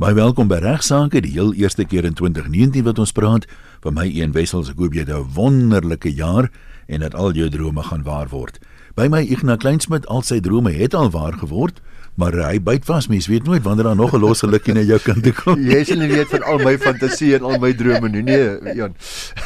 Baie 0.00 0.16
welkom 0.16 0.48
by 0.48 0.56
Regsake, 0.64 1.20
die 1.20 1.34
heel 1.34 1.50
eerste 1.60 1.84
keer 1.84 2.06
in 2.08 2.14
2019 2.16 2.86
wat 2.86 2.96
ons 3.02 3.10
praat. 3.12 3.44
Vir 3.84 3.92
my 3.92 4.06
een 4.08 4.30
wessels, 4.32 4.70
ek 4.72 4.78
hoop 4.80 4.94
jy 4.96 5.02
het 5.04 5.10
'n 5.12 5.28
wonderlike 5.36 6.08
jaar 6.08 6.48
en 6.88 7.00
dat 7.04 7.14
al 7.14 7.36
jou 7.36 7.50
drome 7.50 7.82
gaan 7.82 8.02
waar 8.02 8.28
word. 8.32 8.56
By 8.96 9.08
my 9.08 9.20
Ignas 9.20 9.58
Kleinsmid, 9.58 10.06
al 10.06 10.22
sy 10.22 10.40
drome 10.40 10.72
het 10.72 10.94
al 10.94 11.10
waar 11.10 11.36
geword, 11.36 11.82
maar 12.16 12.32
hy 12.32 12.58
byt 12.58 12.84
vas, 12.86 13.08
mens 13.08 13.26
weet 13.28 13.44
nooit 13.44 13.62
wanneer 13.62 13.84
daar 13.84 13.96
nog 13.96 14.14
'n 14.14 14.20
losse 14.20 14.46
lukkie 14.46 14.72
na 14.72 14.80
jou 14.80 14.98
kant 14.98 15.34
kom. 15.34 15.60
Jy 15.60 15.84
sal 15.84 15.98
nie 15.98 16.08
weet 16.08 16.28
van 16.28 16.42
al 16.42 16.58
my 16.58 16.78
fantasie 16.78 17.34
en 17.34 17.42
al 17.42 17.58
my 17.58 17.72
drome 17.74 18.08
nie. 18.08 18.22
Nee, 18.22 18.74
Jan. 18.74 18.94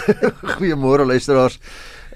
Goeiemôre 0.54 1.04
luisteraars. 1.04 1.58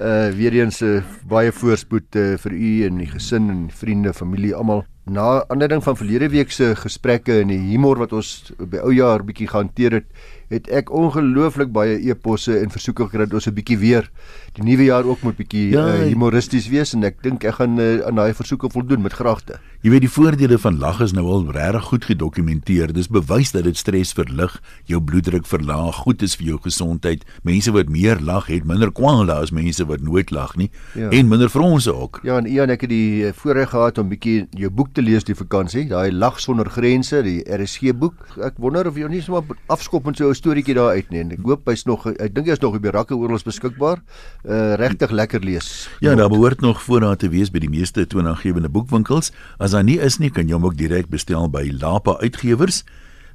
Uh 0.01 0.31
weer 0.31 0.53
eens 0.53 0.81
'n 0.81 0.85
uh, 0.85 1.03
baie 1.27 1.53
voorspoed 1.53 2.15
uh, 2.15 2.37
vir 2.37 2.53
u 2.53 2.85
en 2.85 2.99
die 2.99 3.07
gesin 3.07 3.51
en 3.51 3.71
vriende, 3.71 4.15
familie, 4.15 4.55
almal 4.55 4.85
na 5.09 5.45
aanleiding 5.49 5.83
van 5.85 5.97
verlede 5.97 6.29
week 6.29 6.51
se 6.53 6.75
gesprekke 6.77 7.41
en 7.43 7.53
die 7.53 7.61
humor 7.71 7.99
wat 8.03 8.13
ons 8.13 8.53
by 8.59 8.81
ou 8.85 8.93
jaar 8.95 9.25
bietjie 9.25 9.49
gehanteer 9.49 9.99
het, 9.99 10.09
het 10.53 10.69
ek 10.73 10.93
ongelooflik 10.95 11.73
baie 11.73 11.99
e-posse 12.11 12.57
en 12.61 12.73
versoeke 12.73 13.09
gekry 13.09 13.27
dat 13.27 13.37
ons 13.41 13.49
'n 13.49 13.55
bietjie 13.55 13.79
weer 13.79 14.11
die 14.57 14.65
nuwe 14.65 14.85
jaar 14.85 15.05
ook 15.05 15.23
moet 15.23 15.37
bietjie 15.37 15.71
ja, 15.71 15.87
uh, 15.87 16.07
humoristies 16.09 16.69
wees 16.69 16.95
en 16.95 17.05
ek 17.05 17.23
dink 17.23 17.45
ek 17.45 17.61
gaan 17.61 17.79
uh, 17.79 18.07
aan 18.07 18.17
daai 18.17 18.33
versoeke 18.35 18.71
voldoen 18.71 19.03
met 19.03 19.13
graagte. 19.13 19.61
Jy 19.79 19.93
weet 19.93 20.03
die 20.03 20.11
voordele 20.11 20.57
van 20.59 20.75
lag 20.83 20.97
is 21.05 21.13
nou 21.15 21.23
al 21.31 21.45
regtig 21.55 21.85
goed 21.87 22.07
gedokumenteer. 22.09 22.91
Dis 22.91 23.07
bewys 23.15 23.53
dat 23.55 23.63
dit 23.63 23.79
stres 23.79 24.11
verlig, 24.11 24.57
jou 24.91 24.99
bloeddruk 24.99 25.45
verlaag, 25.47 26.01
goed 26.03 26.25
is 26.27 26.33
vir 26.35 26.49
jou 26.49 26.57
gesondheid. 26.65 27.21
Mense 27.47 27.71
wat 27.77 27.87
meer 27.87 28.19
lag 28.19 28.49
het 28.51 28.67
minder 28.67 28.91
kwale 28.91 29.37
as 29.37 29.53
mense 29.55 29.87
wat 29.87 30.03
nooit 30.03 30.33
lag 30.35 30.57
nie 30.59 30.67
ja. 30.99 31.13
en 31.15 31.31
minder 31.31 31.47
fronse 31.47 31.95
ook. 31.95 32.19
Ja, 32.27 32.41
en 32.43 32.49
Ian, 32.51 32.73
ek 32.75 32.89
het 32.89 32.91
die 32.91 33.29
eh, 33.29 33.37
voorreg 33.39 33.71
gehad 33.71 34.01
om 34.03 34.11
bietjie 34.11 34.49
jou 34.59 34.73
boek 34.81 34.91
te 34.99 35.05
lees 35.05 35.29
die 35.29 35.37
vakansie, 35.39 35.85
daai 35.93 36.11
Lag 36.11 36.43
sonder 36.43 36.67
grense, 36.75 37.23
die 37.23 37.47
RSG 37.47 37.95
boek. 37.95 38.19
Ek 38.43 38.59
wonder 38.59 38.91
of 38.91 38.99
jy 38.99 39.07
nie 39.15 39.23
sommer 39.23 39.47
afskop 39.71 40.11
met 40.11 40.19
so 40.19 40.27
'n 40.27 40.35
storieetjie 40.35 40.75
daar 40.75 40.99
uit 40.99 41.15
nie. 41.15 41.23
Ek 41.39 41.47
hoop 41.47 41.71
hy's 41.71 41.87
nog 41.87 42.09
ek 42.19 42.35
dink 42.35 42.51
hy's 42.51 42.59
nog 42.59 42.75
op 42.75 42.83
die 42.83 42.91
rakke 42.91 43.15
oral 43.15 43.39
beskikbaar. 43.39 44.03
Uh 44.43 44.75
regtig 44.75 45.15
lekker 45.15 45.39
lees. 45.39 45.87
Ja, 46.01 46.17
daar 46.19 46.29
behoort 46.29 46.61
nog 46.61 46.83
voorraad 46.83 47.23
te 47.23 47.29
wees 47.31 47.51
by 47.51 47.63
die 47.63 47.71
meeste 47.71 48.07
toonaangewende 48.07 48.69
boekwinkels. 48.69 49.31
As 49.59 49.68
daar 49.71 49.85
nie 49.85 49.99
is 49.99 50.19
nie, 50.19 50.31
kan 50.31 50.49
jy 50.49 50.55
hom 50.55 50.65
ook 50.65 50.77
direk 50.77 51.09
bestel 51.09 51.51
by 51.51 51.71
Lapa 51.81 52.19
Uitgewers. 52.23 52.85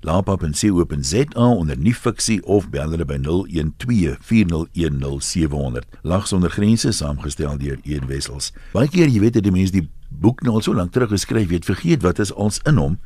lapa.co.za 0.04 1.26
onder 1.36 1.78
nuwe 1.78 1.96
fiksie 1.96 2.46
of 2.46 2.70
bel 2.70 2.90
hulle 2.92 3.06
by 3.08 3.18
0124010700. 3.24 5.80
Lag 6.04 6.28
sonder 6.28 6.52
grense 6.52 6.92
saamgestel 6.92 7.58
deur 7.58 7.78
Een 7.84 8.08
Wessels. 8.08 8.54
Baie 8.74 8.90
keer, 8.92 9.08
jy 9.08 9.20
weet, 9.24 9.36
het 9.40 9.48
die 9.48 9.56
mense 9.56 9.74
die 9.76 9.90
boek 10.10 10.42
nou 10.44 10.54
al 10.60 10.66
so 10.66 10.74
lank 10.76 10.92
terug 10.94 11.10
geskryf, 11.14 11.48
weet 11.50 11.66
vergeet 11.66 12.02
wat 12.04 12.20
is 12.20 12.34
ons 12.36 12.60
in 12.68 12.78
hom. 12.78 12.98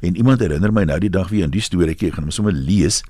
En 0.00 0.16
iemand 0.16 0.40
herinner 0.40 0.72
my 0.72 0.84
nou 0.88 0.98
die 1.00 1.12
dag 1.12 1.28
weer 1.32 1.44
aan 1.44 1.54
die 1.54 1.64
storieetjie, 1.64 2.08
ek 2.10 2.14
gaan 2.18 2.28
hom 2.28 2.34
sommer 2.34 2.56
lees. 2.56 3.02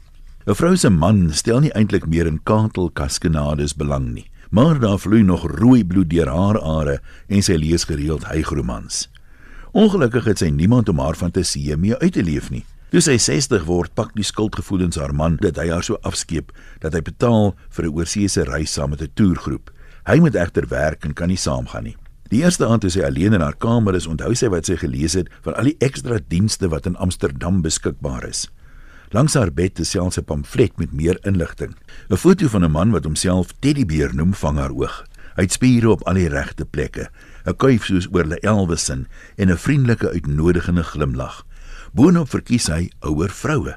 'n 0.47 0.55
Vrou 0.55 0.77
se 0.77 0.91
man 0.91 1.35
stel 1.35 1.61
nie 1.61 1.73
eintlik 1.75 2.07
meer 2.07 2.27
in 2.27 2.41
kantelkaskenades 2.47 3.75
belang 3.75 4.15
nie, 4.15 4.31
maar 4.51 4.79
daar 4.79 4.99
vloei 4.99 5.23
nog 5.23 5.51
rooi 5.59 5.85
bloed 5.85 6.11
deur 6.11 6.29
haar 6.31 6.61
are 6.61 7.01
en 7.27 7.43
sy 7.43 7.57
lees 7.59 7.85
gereeld 7.85 8.25
hygromans. 8.31 9.09
Ongelukkig 9.77 10.25
het 10.25 10.41
sy 10.41 10.47
niemand 10.49 10.89
om 10.89 11.03
haar 11.05 11.19
fantasie 11.21 11.75
mee 11.77 11.97
uit 12.01 12.15
te 12.17 12.23
leef 12.25 12.47
nie. 12.49 12.63
Toe 12.95 13.03
sy 13.05 13.19
60 13.21 13.67
word, 13.69 13.91
pak 13.93 14.15
die 14.17 14.25
skuldgevoelens 14.25 14.97
haar 14.97 15.13
man 15.13 15.35
dat 15.43 15.59
hy 15.61 15.67
haar 15.69 15.85
so 15.85 15.99
afskeep 16.01 16.55
dat 16.81 16.95
hy 16.97 17.03
betaal 17.05 17.53
vir 17.77 17.85
'n 17.85 17.93
oorseese 17.93 18.47
reis 18.49 18.73
saam 18.73 18.91
met 18.91 19.03
'n 19.03 19.13
toergroep. 19.15 19.71
Hy 20.07 20.17
moet 20.17 20.35
egter 20.35 20.67
werk 20.69 21.05
en 21.05 21.13
kan 21.13 21.29
nie 21.29 21.37
saamgaan 21.37 21.85
nie. 21.85 21.97
Die 22.31 22.41
eerste 22.43 22.67
aand 22.67 22.81
toe 22.81 22.91
sy 22.91 23.03
alleen 23.03 23.35
in 23.35 23.41
haar 23.41 23.57
kamer 23.57 23.95
is, 23.95 24.07
onthou 24.07 24.35
sy 24.35 24.49
wat 24.49 24.65
sy 24.65 24.77
gelees 24.77 25.13
het 25.13 25.29
van 25.43 25.55
al 25.55 25.65
die 25.65 25.77
ekstra 25.79 26.21
dienste 26.29 26.69
wat 26.69 26.87
in 26.87 26.97
Amsterdam 26.97 27.61
beskikbaar 27.63 28.25
is. 28.25 28.49
Langs 29.11 29.35
haar 29.35 29.53
bed 29.53 29.79
is 29.79 29.91
selfs 29.91 30.19
'n 30.19 30.25
pamflet 30.25 30.79
met 30.79 30.93
meer 30.93 31.19
inligting. 31.27 31.77
'n 32.09 32.17
Foto 32.17 32.49
van 32.49 32.65
'n 32.65 32.71
man 32.71 32.91
wat 32.93 33.05
homself 33.05 33.53
Teddybeer 33.61 34.15
noem 34.15 34.33
vang 34.35 34.57
haar 34.57 34.73
oog. 34.73 35.05
Hy 35.37 35.43
het 35.43 35.53
spiere 35.53 35.91
op 35.91 36.03
al 36.09 36.15
die 36.15 36.29
regte 36.29 36.65
plekke, 36.65 37.11
'n 37.47 37.55
kuif 37.55 37.87
soos 37.87 38.09
oor 38.11 38.27
Le 38.27 38.39
Elwesen 38.43 39.07
en 39.39 39.51
'n 39.51 39.57
vriendelike 39.57 40.11
uitnodigende 40.11 40.83
glimlag. 40.83 41.47
Boonop 41.95 42.29
verkies 42.29 42.67
hy 42.67 42.91
ouer 43.01 43.31
vroue. 43.31 43.77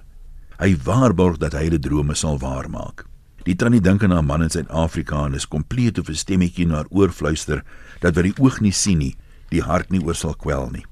Hy 0.59 0.77
waarborg 0.83 1.37
dat 1.37 1.53
hy 1.53 1.69
die 1.69 1.79
drome 1.79 2.15
sal 2.15 2.39
waarmaak. 2.39 3.05
Die 3.45 3.55
tannie 3.55 3.81
dink 3.81 4.03
aan 4.03 4.11
haar 4.11 4.25
man 4.25 4.43
in 4.43 4.49
Suid-Afrika 4.49 5.25
en 5.25 5.33
is 5.33 5.47
kompleet 5.47 5.99
of 5.99 6.09
'n 6.09 6.15
stemmetjie 6.15 6.67
na 6.67 6.75
haar 6.75 6.89
oor 6.89 7.09
fluister 7.09 7.63
dat 8.01 8.15
wat 8.15 8.23
die 8.23 8.37
oog 8.39 8.59
nie 8.61 8.71
sien 8.71 8.97
nie, 8.97 9.15
die 9.49 9.61
hart 9.61 9.91
nie 9.91 10.03
oor 10.03 10.15
sal 10.15 10.35
kwel 10.35 10.69
nie. 10.71 10.85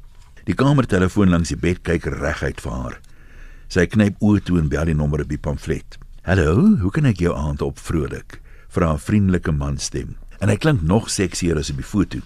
Die 0.45 0.55
kamertelefoon 0.55 1.29
langs 1.29 1.49
die 1.49 1.57
bed 1.57 1.83
kyk 1.83 2.05
reguit 2.05 2.61
vir 2.61 2.71
haar. 2.71 2.99
Sy 3.67 3.85
knyp 3.85 4.15
oë 4.21 4.43
toe 4.43 4.59
en 4.59 4.69
bel 4.69 4.85
die 4.85 4.95
nommer 4.95 5.21
op 5.21 5.29
die 5.29 5.37
pamflet. 5.37 5.97
"Hallo, 6.23 6.77
hoe 6.77 6.91
kan 6.91 7.05
ek 7.05 7.17
jou 7.17 7.35
aand 7.35 7.61
op 7.61 7.79
vrolik?" 7.79 8.41
vra 8.69 8.93
'n 8.93 8.99
vriendelike 8.99 9.51
manstem. 9.51 10.15
En 10.39 10.49
hy 10.49 10.55
klink 10.55 10.81
nog 10.81 11.09
seksier 11.09 11.57
as 11.57 11.69
op 11.69 11.75
die 11.75 11.85
foto. 11.85 12.19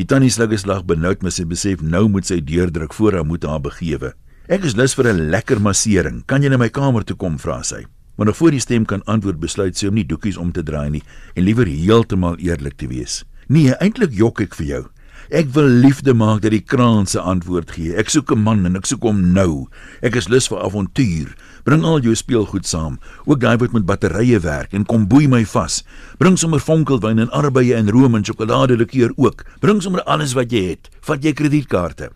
Die 0.00 0.06
tannie 0.08 0.30
slag 0.32 0.86
benoud 0.88 1.20
met 1.22 1.34
sy 1.36 1.44
besef 1.44 1.82
nou 1.84 2.06
moet 2.08 2.24
sy 2.24 2.38
deurdruk 2.40 2.94
voor 2.96 3.18
haar 3.18 3.26
moet 3.28 3.44
haar 3.44 3.60
begewe. 3.60 4.14
"Ek 4.48 4.64
is 4.64 4.74
lus 4.74 4.94
vir 4.94 5.12
'n 5.12 5.30
lekker 5.30 5.60
massering. 5.60 6.24
Kan 6.26 6.42
jy 6.42 6.48
na 6.48 6.56
my 6.56 6.68
kamer 6.68 7.04
toe 7.04 7.16
kom?" 7.16 7.38
vra 7.38 7.62
sy. 7.62 7.84
Maar 8.16 8.26
nog 8.26 8.36
voor 8.36 8.50
die 8.50 8.60
stem 8.60 8.84
kan 8.84 9.04
antwoord 9.04 9.40
besluit 9.40 9.76
sy 9.76 9.86
om 9.88 9.94
nie 9.94 10.06
doekies 10.06 10.36
om 10.36 10.52
te 10.52 10.62
draai 10.62 10.90
nie 10.90 11.02
en 11.34 11.44
liewer 11.44 11.66
heeltemal 11.66 12.36
eerlik 12.38 12.76
te 12.76 12.86
wees. 12.86 13.24
"Nee, 13.48 13.74
eintlik 13.80 14.12
jok 14.12 14.40
ek 14.40 14.54
vir 14.54 14.66
jou." 14.66 14.86
Ek 15.30 15.52
wil 15.54 15.68
liefde 15.84 16.14
maak 16.14 16.42
dat 16.42 16.50
die 16.50 16.64
kraan 16.64 17.06
se 17.06 17.20
antwoord 17.20 17.70
gee. 17.76 17.94
Ek 17.94 18.10
soek 18.10 18.32
'n 18.32 18.42
man 18.42 18.66
en 18.66 18.76
ek 18.76 18.86
soek 18.86 19.02
hom 19.02 19.32
nou. 19.32 19.68
Ek 20.02 20.16
is 20.16 20.28
lus 20.28 20.48
vir 20.48 20.58
avontuur. 20.58 21.36
Bring 21.64 21.84
al 21.84 22.00
jou 22.00 22.14
speelgoed 22.14 22.66
saam. 22.66 22.98
Ook 23.24 23.40
daai 23.40 23.56
wat 23.56 23.72
met 23.72 23.86
batterye 23.86 24.40
werk 24.40 24.72
en 24.72 24.84
kom 24.84 25.06
boei 25.06 25.28
my 25.28 25.44
vas. 25.44 25.84
Bring 26.18 26.38
sommer 26.38 26.60
vonkelwyn 26.60 27.18
en 27.18 27.30
arbeie 27.30 27.74
en 27.74 27.90
room 27.90 28.14
en 28.14 28.24
sjokolade 28.24 28.76
likeur 28.76 29.12
ook. 29.16 29.44
Bring 29.60 29.82
sommer 29.82 30.02
alles 30.02 30.32
wat 30.32 30.50
jy 30.50 30.70
het. 30.70 30.88
Vat 31.00 31.22
jy 31.22 31.32
kredietkaarte. 31.32 32.10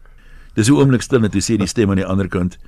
Dis 0.55 0.69
'n 0.69 0.73
oomblik 0.73 1.03
stil 1.03 1.21
net 1.21 1.33
te 1.33 1.39
sê 1.39 1.57
die 1.57 1.67
stem 1.67 1.91
aan 1.91 1.97
die 1.97 2.07
ander 2.07 2.29
kant. 2.29 2.59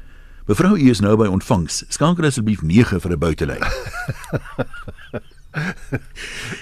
Mevrou, 0.46 0.76
u 0.76 0.90
is 0.90 1.00
nou 1.00 1.16
by 1.16 1.26
ontvangs. 1.26 1.84
Skanker 1.88 2.24
asseblief 2.24 2.62
9 2.62 3.00
vir 3.00 3.12
'n 3.12 3.18
buitelyn. 3.18 3.62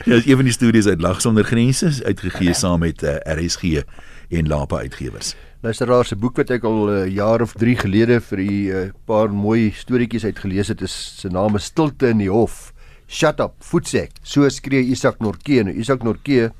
ja, 0.04 0.20
een 0.24 0.36
van 0.36 0.44
die 0.44 0.52
studies 0.52 0.86
uit 0.86 1.00
Lag 1.00 1.20
sonder 1.20 1.44
grense 1.44 2.04
uitgegee 2.04 2.54
saam 2.54 2.78
met 2.80 3.02
uh, 3.02 3.16
eh, 3.16 3.44
RSG 3.44 3.82
en 4.28 4.48
Lapa 4.48 4.78
uitgewers. 4.78 5.34
Luisteraar 5.60 6.04
se 6.04 6.16
boek 6.16 6.36
wat 6.36 6.50
ek 6.54 6.64
al 6.64 6.86
'n 6.86 6.88
uh, 6.88 7.02
eh, 7.02 7.12
jaar 7.14 7.42
of 7.42 7.52
3 7.52 7.76
gelede 7.76 8.20
vir 8.20 8.38
'n 8.38 8.48
uh, 8.48 8.82
eh, 8.82 8.92
paar 9.04 9.30
mooi 9.32 9.72
storieetjies 9.72 10.24
uitgelees 10.24 10.68
het, 10.68 10.82
is 10.82 11.20
se 11.20 11.28
naam 11.28 11.56
is 11.56 11.64
Stilte 11.64 12.08
in 12.08 12.18
die 12.18 12.30
Hof. 12.30 12.72
Shut 13.08 13.40
up, 13.40 13.54
voetsek. 13.58 14.10
So 14.22 14.48
skree 14.48 14.82
Isak 14.82 15.18
Norke. 15.20 15.62
Nou 15.64 15.74
Isak 15.74 16.02
Norke 16.02 16.52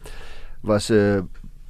was 0.62 0.90
'n 0.90 0.94
uh, 0.94 1.22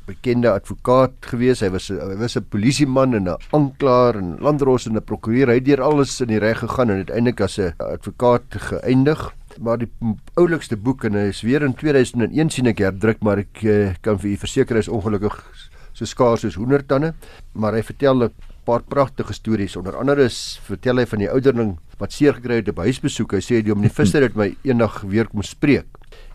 bekende 0.07 0.51
advokaat 0.51 1.13
gewees. 1.21 1.61
Hy 1.61 1.71
was 1.71 1.89
hy 1.89 2.17
was 2.17 2.37
'n 2.37 2.47
polisieman 2.49 3.15
en 3.15 3.29
'n 3.29 3.37
aanklaer 3.53 4.17
en 4.17 4.37
landros 4.41 4.87
en 4.87 4.97
'n 4.97 5.05
prokureur. 5.05 5.49
Hy 5.49 5.55
het 5.55 5.65
deur 5.65 5.83
alles 5.83 6.21
in 6.21 6.29
die 6.29 6.39
reg 6.39 6.59
gegaan 6.59 6.91
en 6.91 6.97
uiteindelik 6.97 7.41
as 7.41 7.59
'n 7.59 7.75
advokaat 7.79 8.45
geëindig 8.49 9.35
maar 9.61 9.79
die 9.79 9.91
oulikste 10.35 10.77
boek 10.77 11.05
en 11.05 11.15
hy 11.15 11.29
is 11.31 11.43
weer 11.43 11.63
in 11.63 11.75
2001 11.75 12.51
sien 12.51 12.67
ek 12.67 12.79
herdruk 12.79 13.23
maar 13.23 13.39
ek 13.39 13.63
uh, 13.65 13.95
kan 14.01 14.19
vir 14.19 14.31
u 14.31 14.37
verseker 14.37 14.77
is 14.77 14.89
ongelukkig 14.89 15.41
so 15.97 16.05
skaars 16.05 16.45
soos 16.45 16.59
hoendertande. 16.61 17.15
Maar 17.57 17.79
hy 17.79 17.83
vertel 17.83 18.25
'n 18.25 18.33
paar 18.65 18.83
pragtige 18.83 19.33
stories. 19.33 19.77
Onder 19.77 19.97
andere 19.97 20.25
is 20.25 20.61
vertel 20.63 20.97
hy 20.97 21.07
van 21.07 21.19
die 21.19 21.31
ouderling 21.31 21.79
wat 21.99 22.13
seer 22.13 22.35
gekry 22.35 22.57
het 22.57 22.69
op 22.69 22.79
huisbesoek. 22.79 23.33
Hy 23.33 23.41
sê 23.41 23.63
die 23.63 23.73
omnifister 23.73 24.23
het 24.23 24.35
my 24.35 24.57
eendag 24.63 25.01
weer 25.03 25.27
kom 25.29 25.43
spreek. 25.43 25.87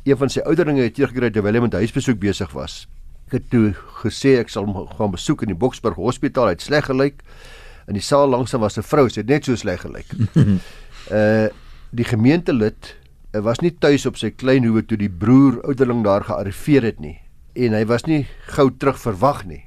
Een 0.04 0.18
van 0.18 0.30
sy 0.30 0.40
ouderlinge 0.40 0.81
het 0.81 0.96
gekry 0.96 1.30
terwyl 1.30 1.54
hy 1.54 1.60
met 1.60 1.74
huisbesoek 1.74 2.20
besig 2.20 2.52
was. 2.54 2.88
Ek 3.28 3.31
het 3.31 3.50
toe 3.50 3.74
gesê 4.04 4.40
ek 4.40 4.50
sal 4.50 4.66
hom 4.66 4.88
gaan 4.88 5.12
besoek 5.12 5.42
in 5.44 5.48
die 5.48 5.58
Boksburg 5.58 5.96
hospitaal. 5.96 6.46
Hy 6.46 6.52
het 6.52 6.62
sleg 6.62 6.86
gelyk. 6.86 7.22
In 7.88 7.94
die 7.94 8.02
saal 8.02 8.30
langs 8.30 8.52
hom 8.52 8.62
was 8.62 8.78
'n 8.78 8.84
vrou. 8.84 9.10
Sy 9.10 9.20
het 9.20 9.30
net 9.30 9.46
so 9.46 9.56
sleg 9.56 9.81
gelyk. 9.81 10.08
Uh 11.12 11.50
die 11.94 12.06
gemeentelid 12.06 12.95
was 13.39 13.62
nie 13.63 13.72
tuis 13.72 14.06
op 14.06 14.18
sy 14.19 14.30
klein 14.36 14.66
hoewe 14.68 14.83
toe 14.83 14.98
die 15.00 15.10
broer 15.10 15.62
ouderling 15.63 16.04
daar 16.04 16.25
gearriveer 16.28 16.83
het 16.83 17.00
nie 17.00 17.18
en 17.56 17.74
hy 17.75 17.86
was 17.88 18.06
nie 18.07 18.25
gou 18.56 18.69
terug 18.72 19.00
verwag 19.00 19.44
nie. 19.48 19.66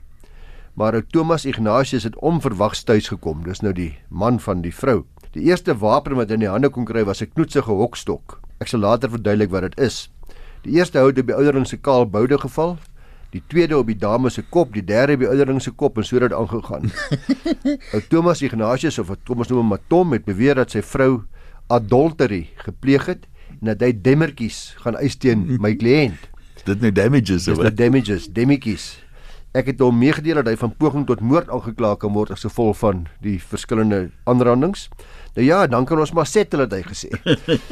Maar 0.75 0.97
ou 0.99 1.03
Thomas 1.13 1.45
Ignatius 1.47 2.05
het 2.05 2.17
onverwags 2.17 2.83
tuis 2.85 3.09
gekom. 3.13 3.45
Dis 3.45 3.63
nou 3.63 3.73
die 3.77 3.93
man 4.09 4.41
van 4.41 4.63
die 4.65 4.73
vrou. 4.75 5.05
Die 5.37 5.45
eerste 5.51 5.77
wapen 5.79 6.17
wat 6.19 6.31
hy 6.31 6.39
in 6.39 6.47
die 6.47 6.51
hande 6.51 6.71
kon 6.71 6.85
kry 6.85 7.05
was 7.05 7.23
'n 7.23 7.31
knoetsige 7.35 7.71
hokstok. 7.71 8.41
Ek 8.61 8.69
sal 8.69 8.81
later 8.81 9.11
verduidelik 9.11 9.51
wat 9.51 9.63
dit 9.63 9.79
is. 9.79 10.11
Die 10.63 10.73
eerste 10.79 10.99
hout 10.99 11.17
het 11.17 11.27
by 11.27 11.33
ouderling 11.33 11.67
se 11.67 11.77
kaal 11.77 12.07
boude 12.07 12.39
geval, 12.39 12.79
die 13.31 13.43
tweede 13.49 13.79
op 13.79 13.87
die 13.87 13.99
dame 13.99 14.31
se 14.31 14.43
kop, 14.43 14.73
die 14.73 14.85
derde 14.85 15.17
by 15.17 15.27
ouderling 15.27 15.63
se 15.63 15.71
kop 15.71 15.99
en 15.99 16.05
so 16.05 16.17
het 16.17 16.31
dit 16.31 16.33
aangegaan. 16.33 16.91
ou 17.95 18.01
Thomas 18.09 18.43
Ignatius 18.43 18.99
of 18.99 19.11
Thomas 19.25 19.49
noem 19.49 19.59
hom 19.59 19.69
Matom 19.69 20.13
het 20.13 20.25
beweer 20.25 20.55
dat 20.55 20.71
sy 20.71 20.83
vrou 20.83 21.25
adultery 21.69 22.49
gepleeg 22.57 23.07
het 23.07 23.27
dat 23.65 23.81
hy 23.81 23.93
demmertjies 23.93 24.75
gaan 24.83 24.97
eis 24.97 25.17
teen 25.17 25.47
my 25.61 25.75
kliënt. 25.81 26.31
Dit 26.65 26.81
nou 26.81 26.93
damages 26.93 27.49
of 27.49 27.59
wat? 27.61 27.75
Dit 27.75 27.77
damages, 27.77 28.29
demmetjies. 28.33 29.05
Ek 29.55 29.69
het 29.71 29.83
hom 29.85 29.95
meegedeel 29.95 30.41
dat 30.41 30.49
hy 30.51 30.57
van 30.59 30.73
poging 30.75 31.05
tot 31.07 31.21
moord 31.23 31.51
aangekla 31.53 31.93
kan 32.03 32.11
word 32.17 32.33
as 32.35 32.43
gevolg 32.43 32.75
van 32.81 33.05
die 33.23 33.37
verskillende 33.39 34.09
aanrandings. 34.27 34.89
Nou 35.37 35.45
ja, 35.47 35.61
dan 35.71 35.87
kan 35.87 36.01
ons 36.03 36.11
maar 36.17 36.27
settle 36.27 36.65
het 36.65 36.73
hy 36.75 36.81
gesê. 36.83 37.11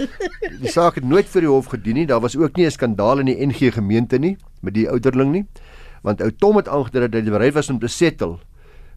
Die 0.63 0.71
saak 0.71 1.01
het 1.01 1.07
nooit 1.07 1.27
vir 1.31 1.43
die 1.43 1.51
hof 1.51 1.73
gedien 1.73 1.99
nie. 1.99 2.07
Daar 2.07 2.23
was 2.23 2.37
ook 2.39 2.57
nie 2.57 2.67
'n 2.67 2.71
skandaal 2.71 3.19
in 3.23 3.27
die 3.27 3.47
NG 3.47 3.75
gemeente 3.75 4.19
nie 4.19 4.37
met 4.61 4.75
die 4.75 4.87
ouderling 4.91 5.33
nie. 5.33 5.45
Want 6.03 6.23
ou 6.23 6.31
Tom 6.31 6.57
het 6.57 6.69
aangedui 6.69 7.09
dat 7.09 7.15
hy 7.15 7.31
bereid 7.31 7.55
was 7.55 7.71
om 7.71 7.79
te 7.79 7.89
settle 7.89 8.39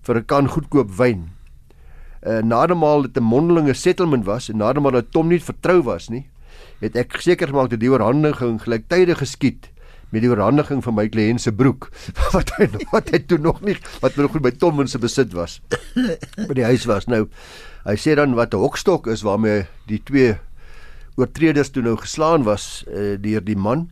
vir 0.05 0.17
'n 0.17 0.25
kan 0.25 0.47
goedkoop 0.47 0.91
wyn. 0.97 1.29
Uh 2.21 2.41
nadermaal 2.41 3.01
dit 3.01 3.17
'n 3.17 3.23
mondelinge 3.23 3.73
settlement 3.73 4.25
was 4.25 4.49
en 4.49 4.57
nadermaal 4.57 4.91
dat 4.91 5.11
Tom 5.11 5.27
nie 5.27 5.41
vertrou 5.41 5.81
was 5.81 6.09
nie, 6.09 6.29
het 6.85 6.97
ek 6.99 7.17
seker 7.23 7.49
gemaak 7.51 7.71
dat 7.73 7.81
die 7.81 7.91
oorhandiging 7.91 8.59
gelyktydig 8.63 9.21
geskied 9.23 9.71
met 10.13 10.23
die 10.23 10.29
oorhandiging 10.29 10.83
van 10.85 10.95
my 10.95 11.07
kliënt 11.11 11.43
se 11.43 11.53
broek 11.55 11.89
wat 12.35 12.53
hy 12.57 12.69
wat 12.93 13.11
hy 13.13 13.21
toe 13.27 13.39
nog 13.41 13.61
nie 13.65 13.75
wat 14.03 14.17
nog 14.19 14.37
by 14.43 14.53
Tom 14.53 14.83
se 14.87 15.01
besit 15.01 15.33
was 15.35 15.59
by 15.95 16.53
die 16.55 16.67
huis 16.67 16.85
was. 16.89 17.09
Nou 17.11 17.25
hy 17.85 17.97
sê 17.99 18.15
dan 18.17 18.37
wat 18.37 18.53
'n 18.53 18.61
hokstok 18.61 19.07
is 19.07 19.25
waarmee 19.25 19.65
die 19.89 20.01
twee 20.03 20.35
oortreders 21.15 21.71
toe 21.71 21.83
nou 21.83 21.95
geslaan 21.97 22.43
was 22.43 22.83
uh, 22.87 23.15
deur 23.19 23.43
die 23.43 23.57
man. 23.57 23.89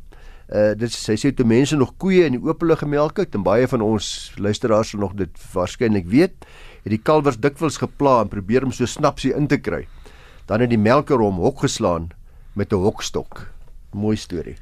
Uh, 0.54 0.74
dit 0.76 0.92
sy 0.92 1.16
sê 1.16 1.32
toe 1.32 1.48
mense 1.48 1.76
nog 1.76 1.96
koeie 1.98 2.26
in 2.28 2.36
die 2.36 2.44
openlig 2.44 2.84
gemelk 2.84 3.18
het 3.18 3.36
en 3.36 3.44
baie 3.44 3.68
van 3.68 3.82
ons 3.82 4.34
luisteraars 4.38 4.92
sal 4.92 5.00
nog 5.00 5.16
dit 5.16 5.32
waarskynlik 5.54 6.06
weet 6.06 6.36
het 6.84 6.92
die 6.92 7.00
kalwers 7.00 7.40
dikwels 7.40 7.80
gepla 7.80 8.22
en 8.22 8.30
probeer 8.30 8.66
om 8.68 8.72
so 8.72 8.86
snapsie 8.86 9.32
in 9.34 9.48
te 9.48 9.58
kry. 9.58 9.88
Dan 10.46 10.60
het 10.60 10.70
die 10.70 10.78
melker 10.78 11.18
hom 11.18 11.40
hok 11.40 11.64
geslaan 11.64 12.12
met 12.54 12.72
'n 12.72 12.76
hokstok 12.76 13.48
mooi 13.92 14.18
storie 14.18 14.58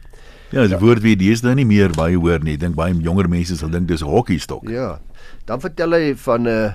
Ja, 0.51 0.65
die 0.67 0.75
ja. 0.75 0.79
woord 0.79 0.99
wie 0.99 1.15
dis 1.15 1.41
nou 1.45 1.53
nie 1.55 1.65
meer 1.65 1.93
baie 1.95 2.17
hoor 2.19 2.41
nie. 2.43 2.57
Ek 2.57 2.63
dink 2.65 2.75
baie 2.75 2.91
jonger 2.99 3.29
mense 3.31 3.55
sal 3.55 3.71
dink 3.71 3.87
dis 3.87 4.03
hokkiestok. 4.03 4.65
Ja. 4.67 4.97
Dan 5.47 5.63
vertel 5.63 5.95
hy 5.95 6.15
van 6.25 6.43
'n 6.43 6.47
uh, 6.47 6.65
eh, 6.65 6.73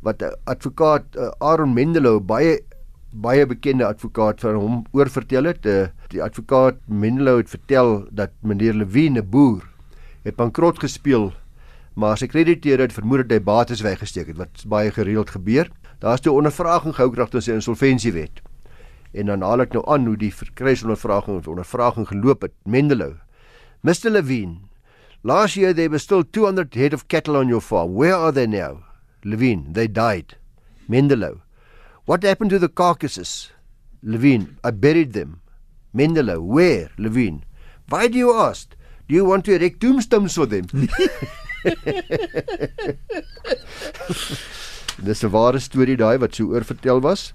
wat 0.00 0.22
'n 0.22 0.32
advokaat 0.44 1.04
uh, 1.16 1.28
Aaron 1.40 1.74
Mendelow 1.74 2.20
baie 2.20 2.60
baie 3.12 3.46
bekende 3.46 3.86
advokaat 3.86 4.40
van 4.40 4.54
hom 4.54 4.86
oor 4.92 5.10
vertel 5.10 5.44
het. 5.44 5.66
Uh, 5.66 5.86
die 6.08 6.22
advokaat 6.22 6.80
Mendelow 6.88 7.36
het 7.36 7.50
vertel 7.50 8.08
dat 8.10 8.30
meneer 8.40 8.72
Lewine 8.72 9.22
boer 9.22 9.68
het 10.24 10.36
bankrot 10.36 10.80
gespeel, 10.80 11.32
maar 11.94 12.16
sy 12.16 12.26
krediteure 12.26 12.82
het 12.82 12.92
vermoed 12.92 13.28
dat 13.28 13.36
hy 13.36 13.44
bates 13.44 13.84
weggesteek 13.84 14.26
het 14.26 14.36
wat 14.36 14.64
baie 14.66 14.90
gereeld 14.90 15.30
gebeur. 15.30 15.68
Daar's 16.00 16.20
toe 16.20 16.32
ondervraging 16.32 16.94
gehou 16.94 17.12
kragtens 17.12 17.44
die 17.44 17.54
insolventiewet 17.54 18.40
en 19.14 19.30
dan 19.30 19.42
haal 19.46 19.62
ek 19.64 19.74
nou 19.76 19.82
aan 19.90 20.06
hoe 20.10 20.16
die 20.18 20.32
verkrysondervraging 20.34 21.38
of 21.38 21.48
ondervraging 21.50 22.08
geloop 22.10 22.42
het. 22.42 22.54
Mendelow. 22.64 23.14
Mr 23.82 24.10
Levine. 24.10 24.60
Last 25.22 25.56
year 25.56 25.72
there 25.72 25.88
were 25.88 25.98
still 25.98 26.24
200 26.24 26.74
head 26.74 26.92
of 26.92 27.08
cattle 27.08 27.36
on 27.36 27.48
your 27.48 27.60
farm. 27.62 27.94
Where 27.94 28.14
are 28.14 28.32
they 28.32 28.46
now? 28.46 28.84
Levine. 29.24 29.72
They 29.72 29.86
died. 29.88 30.36
Mendelow. 30.88 31.40
What 32.04 32.22
happened 32.22 32.50
to 32.50 32.58
the 32.58 32.68
carcasses? 32.68 33.52
Levine. 34.02 34.58
I 34.62 34.70
buried 34.70 35.12
them. 35.14 35.40
Mendelow. 35.94 36.42
Where? 36.42 36.90
Levine. 36.98 37.44
Why 37.88 38.08
do 38.08 38.18
you 38.18 38.34
ask? 38.34 38.76
Do 39.08 39.14
you 39.14 39.24
want 39.24 39.44
to 39.46 39.54
erect 39.54 39.80
tombstones 39.80 40.34
for 40.34 40.46
them? 40.46 40.66
Dis 45.04 45.24
'n 45.24 45.30
ware 45.32 45.58
storie 45.60 45.96
daai 45.96 46.18
wat 46.22 46.34
so 46.34 46.44
oorvertel 46.52 47.00
was. 47.02 47.32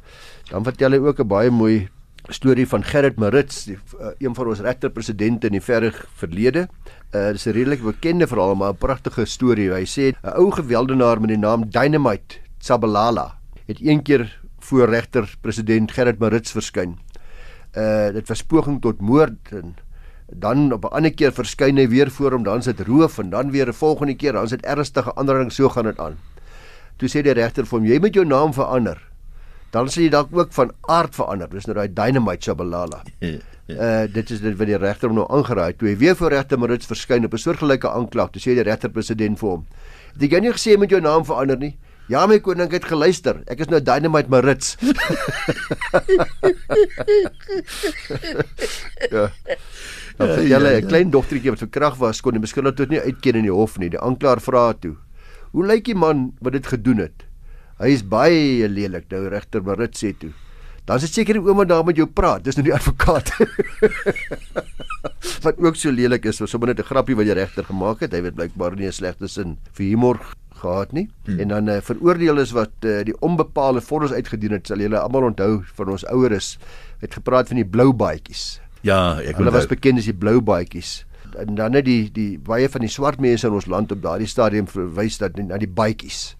Dan 0.49 0.65
vertel 0.65 0.91
hy 0.91 0.99
ook 1.05 1.19
'n 1.19 1.27
baie 1.27 1.51
mooi 1.51 1.89
storie 2.29 2.67
van 2.67 2.83
Gerrit 2.83 3.17
Marits, 3.17 3.63
die, 3.65 3.77
uh, 3.99 4.11
een 4.17 4.35
van 4.35 4.47
ons 4.47 4.59
regterpresidente 4.59 5.47
in 5.47 5.53
die 5.53 5.61
verre 5.61 5.91
verlede. 6.17 6.67
Uh 7.13 7.31
dis 7.31 7.45
'n 7.45 7.53
redelik 7.53 7.81
bekende 7.81 8.27
verhaal, 8.27 8.55
maar 8.55 8.73
'n 8.73 8.77
pragtige 8.77 9.25
storie. 9.25 9.71
Hy 9.71 9.85
sê 9.85 10.13
'n 10.13 10.37
ou 10.37 10.51
geweldenaar 10.51 11.21
met 11.21 11.29
die 11.29 11.37
naam 11.37 11.69
Dynamite 11.69 12.37
Tsabalala 12.59 13.37
het 13.65 13.77
een 13.81 14.01
keer 14.01 14.39
voor 14.59 14.89
regterpresident 14.89 15.91
Gerrit 15.91 16.19
Marits 16.19 16.51
verskyn. 16.51 16.97
Uh 17.77 18.11
dit 18.11 18.27
was 18.27 18.43
poging 18.43 18.81
tot 18.81 19.01
moord 19.01 19.51
en 19.51 19.75
dan 20.33 20.73
op 20.73 20.85
'n 20.85 20.93
ander 20.93 21.13
keer 21.13 21.31
verskyn 21.31 21.77
hy 21.77 21.87
weer 21.87 22.11
voor 22.11 22.31
hom, 22.31 22.43
dan 22.43 22.61
sit 22.61 22.79
roof 22.79 23.19
en 23.19 23.29
dan 23.29 23.51
weer 23.51 23.67
'n 23.67 23.73
volgende 23.73 24.15
keer, 24.15 24.33
dan 24.33 24.47
sit 24.47 24.65
ernstige 24.65 25.15
aandering, 25.15 25.51
so 25.51 25.69
gaan 25.69 25.85
dit 25.85 25.99
aan. 25.99 26.17
Toe 26.97 27.09
sê 27.09 27.21
die 27.21 27.33
regter 27.33 27.65
vir 27.65 27.79
hom: 27.79 27.87
"Jy 27.87 27.99
moet 27.99 28.13
jou 28.13 28.25
naam 28.25 28.53
verander." 28.53 29.08
Dan 29.71 29.89
sal 29.89 30.03
jy 30.03 30.09
dalk 30.13 30.33
ook 30.33 30.53
van 30.55 30.71
aard 30.89 31.15
verander. 31.15 31.49
Dis 31.51 31.67
nou 31.69 31.75
daai 31.77 31.93
dynamite 31.93 32.49
Shabalala. 32.49 33.03
Uh 33.21 33.37
dit 34.15 34.31
is 34.33 34.41
dit 34.41 34.55
wat 34.57 34.67
die 34.67 34.77
regter 34.81 35.11
hom 35.11 35.19
nou 35.19 35.27
aangeraai 35.29 35.73
toe 35.77 35.91
hy 35.91 35.97
weer 36.01 36.15
voor 36.17 36.33
regter 36.33 36.57
Marits 36.57 36.89
verskyn 36.89 37.25
op 37.25 37.33
'n 37.33 37.43
soortgelyke 37.43 37.89
aanklag. 37.89 38.31
Toe 38.33 38.41
sê 38.41 38.57
die 38.57 38.65
regter 38.65 38.89
president 38.89 39.39
vir 39.39 39.49
hom: 39.49 39.67
"Het 40.17 40.31
jy 40.31 40.39
nie 40.39 40.51
gesê 40.51 40.77
met 40.77 40.89
jou 40.89 41.01
naam 41.01 41.25
verander 41.25 41.57
nie?" 41.57 41.77
Ja 42.09 42.25
my 42.25 42.39
koning 42.41 42.71
het 42.73 42.85
geluister. 42.89 43.43
Ek 43.45 43.59
is 43.59 43.69
nou 43.69 43.81
Dynamite 43.81 44.29
Marits. 44.29 44.77
ja. 49.13 49.29
Dan 50.17 50.29
'n 50.29 50.47
ja, 50.47 50.57
ja. 50.57 50.81
klein 50.81 51.11
dogtertjie 51.13 51.51
wat 51.53 51.59
verkrag 51.59 51.95
was 52.01 52.21
kon 52.21 52.33
die 52.33 52.41
beskuldigde 52.41 52.77
tot 52.81 52.89
nie 52.89 53.01
uitken 53.01 53.35
in 53.35 53.43
die 53.45 53.53
hof 53.53 53.77
nie. 53.77 53.89
Die 53.89 54.01
aanklaer 54.01 54.41
vra 54.41 54.73
toe: 54.73 54.95
"Hoe 55.51 55.65
lyk 55.65 55.85
die 55.85 55.95
man 55.95 56.33
wat 56.41 56.53
dit 56.53 56.67
gedoen 56.67 56.97
het?" 56.97 57.28
Hy 57.79 57.93
is 57.95 58.03
baie 58.03 58.67
lelik, 58.67 59.07
nou 59.11 59.29
regter 59.31 59.63
Marit 59.63 59.95
sê 59.95 60.11
toe. 60.11 60.33
Dan 60.89 60.97
is 60.97 61.05
dit 61.05 61.19
seker 61.19 61.37
die 61.37 61.45
ouma 61.45 61.63
daar 61.69 61.85
met 61.85 61.99
jou 61.99 62.07
praat. 62.07 62.43
Dis 62.43 62.57
nou 62.57 62.65
die 62.65 62.73
advokaat. 62.73 63.29
wat 65.45 65.59
ook 65.61 65.77
so 65.77 65.93
lelik 65.93 66.25
is, 66.25 66.41
was 66.41 66.51
sommer 66.51 66.73
net 66.73 66.81
'n 66.81 66.89
grappie 66.89 67.15
wat 67.15 67.29
die 67.29 67.37
regter 67.37 67.63
gemaak 67.63 68.01
het. 68.01 68.11
Hy 68.11 68.21
weet 68.25 68.35
blykbaar 68.35 68.75
nie 68.75 68.89
'n 68.89 68.91
slegte 68.91 69.27
sin 69.27 69.57
vir 69.71 69.85
humor 69.85 70.17
gehad 70.59 70.91
nie. 70.91 71.07
Hmm. 71.25 71.39
En 71.39 71.47
dan 71.47 71.69
uh, 71.69 71.77
veroordeel 71.81 72.41
is 72.43 72.51
wat 72.51 72.73
uh, 72.83 73.03
die 73.03 73.15
onbepaalde 73.21 73.81
vonnis 73.81 74.11
uitgedien 74.11 74.51
het. 74.51 74.67
Sal 74.67 74.81
julle 74.81 74.99
almal 74.99 75.29
onthou 75.29 75.61
van 75.77 75.89
ons 75.89 76.05
oueres 76.05 76.57
het 76.99 77.13
gepraat 77.13 77.47
van 77.47 77.61
die 77.61 77.69
blou 77.69 77.93
baadjies. 77.93 78.59
Ja, 78.81 79.19
ek 79.21 79.37
Hulle 79.39 79.51
was 79.51 79.67
bekend 79.67 79.99
as 79.99 80.09
die 80.09 80.17
blou 80.17 80.41
baadjies. 80.41 81.05
En 81.37 81.55
dan 81.55 81.71
net 81.71 81.85
die 81.85 82.09
die 82.11 82.39
baie 82.39 82.69
van 82.69 82.81
die 82.81 82.91
swart 82.91 83.21
mense 83.21 83.47
in 83.47 83.53
ons 83.53 83.69
land 83.69 83.91
op 83.91 84.01
daardie 84.01 84.27
stadium 84.27 84.67
verwys 84.67 85.19
dat 85.21 85.37
na 85.37 85.57
die 85.61 85.69
baadjies. 85.69 86.35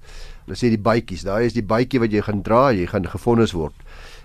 Hulle 0.49 0.57
sê 0.57 0.71
die 0.73 0.81
bytjies, 0.81 1.21
daai 1.27 1.45
is 1.45 1.53
die 1.53 1.61
bytjie 1.61 1.99
wat 2.01 2.09
jy 2.09 2.23
gaan 2.25 2.39
dra, 2.41 2.71
jy 2.73 2.87
gaan 2.89 3.05
gefonnis 3.05 3.51
word. 3.53 3.75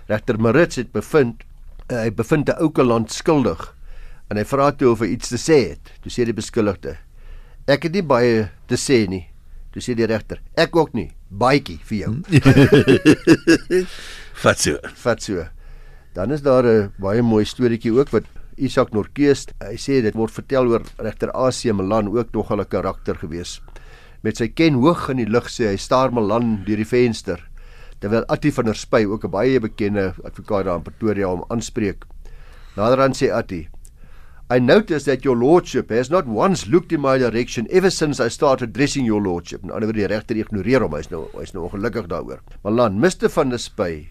Regter 0.09 0.39
Marits 0.41 0.79
het 0.81 0.89
bevind 0.89 1.43
uh, 1.91 1.99
hy 1.99 2.09
bevind 2.17 2.49
'n 2.49 2.57
ouke 2.65 2.81
land 2.81 3.13
skuldig 3.13 3.61
en 4.33 4.41
hy 4.41 4.45
vra 4.49 4.71
toe 4.73 4.89
of 4.89 5.03
hy 5.05 5.13
iets 5.13 5.29
te 5.29 5.37
sê 5.37 5.57
het. 5.69 5.93
Toe 6.01 6.09
sê 6.09 6.25
die 6.25 6.33
beskuldigde: 6.33 6.97
"Ek 7.69 7.85
het 7.85 7.93
nie 7.93 8.01
baie 8.01 8.49
te 8.65 8.73
sê 8.73 9.05
nie." 9.05 9.29
Toe 9.69 9.85
sê 9.85 9.93
die 9.93 10.09
regter: 10.09 10.41
"Ek 10.57 10.75
ook 10.75 10.97
nie, 10.97 11.13
bytjie 11.29 11.77
vir 11.85 11.97
jou." 11.99 12.13
Vat 14.41 14.57
so. 14.57 14.81
Vat 15.05 15.21
so. 15.21 15.45
Dan 16.15 16.31
is 16.31 16.41
daar 16.41 16.65
'n 16.65 16.91
baie 16.97 17.21
mooi 17.21 17.45
storieetjie 17.45 17.93
ook 17.93 18.09
wat 18.09 18.25
Isak 18.57 18.93
Norkees, 18.93 19.45
hy 19.61 19.77
sê 19.77 20.01
dit 20.01 20.15
word 20.15 20.33
vertel 20.33 20.73
oor 20.73 20.81
regter 20.97 21.29
AC 21.35 21.69
Milan 21.69 22.09
ook 22.09 22.33
nogal 22.33 22.61
'n 22.61 22.65
karakter 22.65 23.13
gewees 23.13 23.61
met 24.25 24.41
sy 24.41 24.47
ken 24.49 24.79
hoog 24.81 25.05
in 25.13 25.21
die 25.21 25.29
lug 25.29 25.51
sê 25.53 25.69
hy 25.69 25.77
staar 25.77 26.13
Malan 26.15 26.63
deur 26.65 26.81
die 26.81 26.89
venster 26.89 27.43
terwyl 28.01 28.25
Attie 28.33 28.51
van 28.55 28.65
der 28.65 28.77
Spy 28.79 29.05
ook 29.05 29.25
'n 29.25 29.31
baie 29.31 29.59
bekende 29.61 30.13
advokaat 30.25 30.65
daar 30.65 30.77
in 30.77 30.83
Pretoria 30.83 31.27
hom 31.27 31.45
aanspreek. 31.49 32.05
Naderhand 32.75 33.15
sê 33.15 33.29
Attie 33.31 33.69
I 34.47 34.59
notice 34.59 35.05
that 35.05 35.25
your 35.25 35.35
lordship 35.35 35.89
has 35.89 36.11
not 36.11 36.27
once 36.27 36.67
looked 36.67 36.91
in 36.91 37.01
my 37.01 37.17
direction 37.17 37.67
ever 37.71 37.89
since 37.89 38.19
I 38.19 38.27
started 38.29 38.69
addressing 38.69 39.05
your 39.05 39.21
lordship. 39.21 39.63
En 39.63 39.71
anderwoorde 39.71 39.99
die 39.99 40.07
regter 40.07 40.37
ignoreer 40.37 40.81
hom. 40.81 40.93
Hy's 40.93 41.09
nou 41.09 41.23
hy's 41.33 41.53
nou 41.53 41.63
ongelukkig 41.65 42.05
daaroor. 42.07 42.43
Malan, 42.63 42.99
Mr 42.99 43.29
van 43.29 43.49
der 43.49 43.57
Spy, 43.57 44.09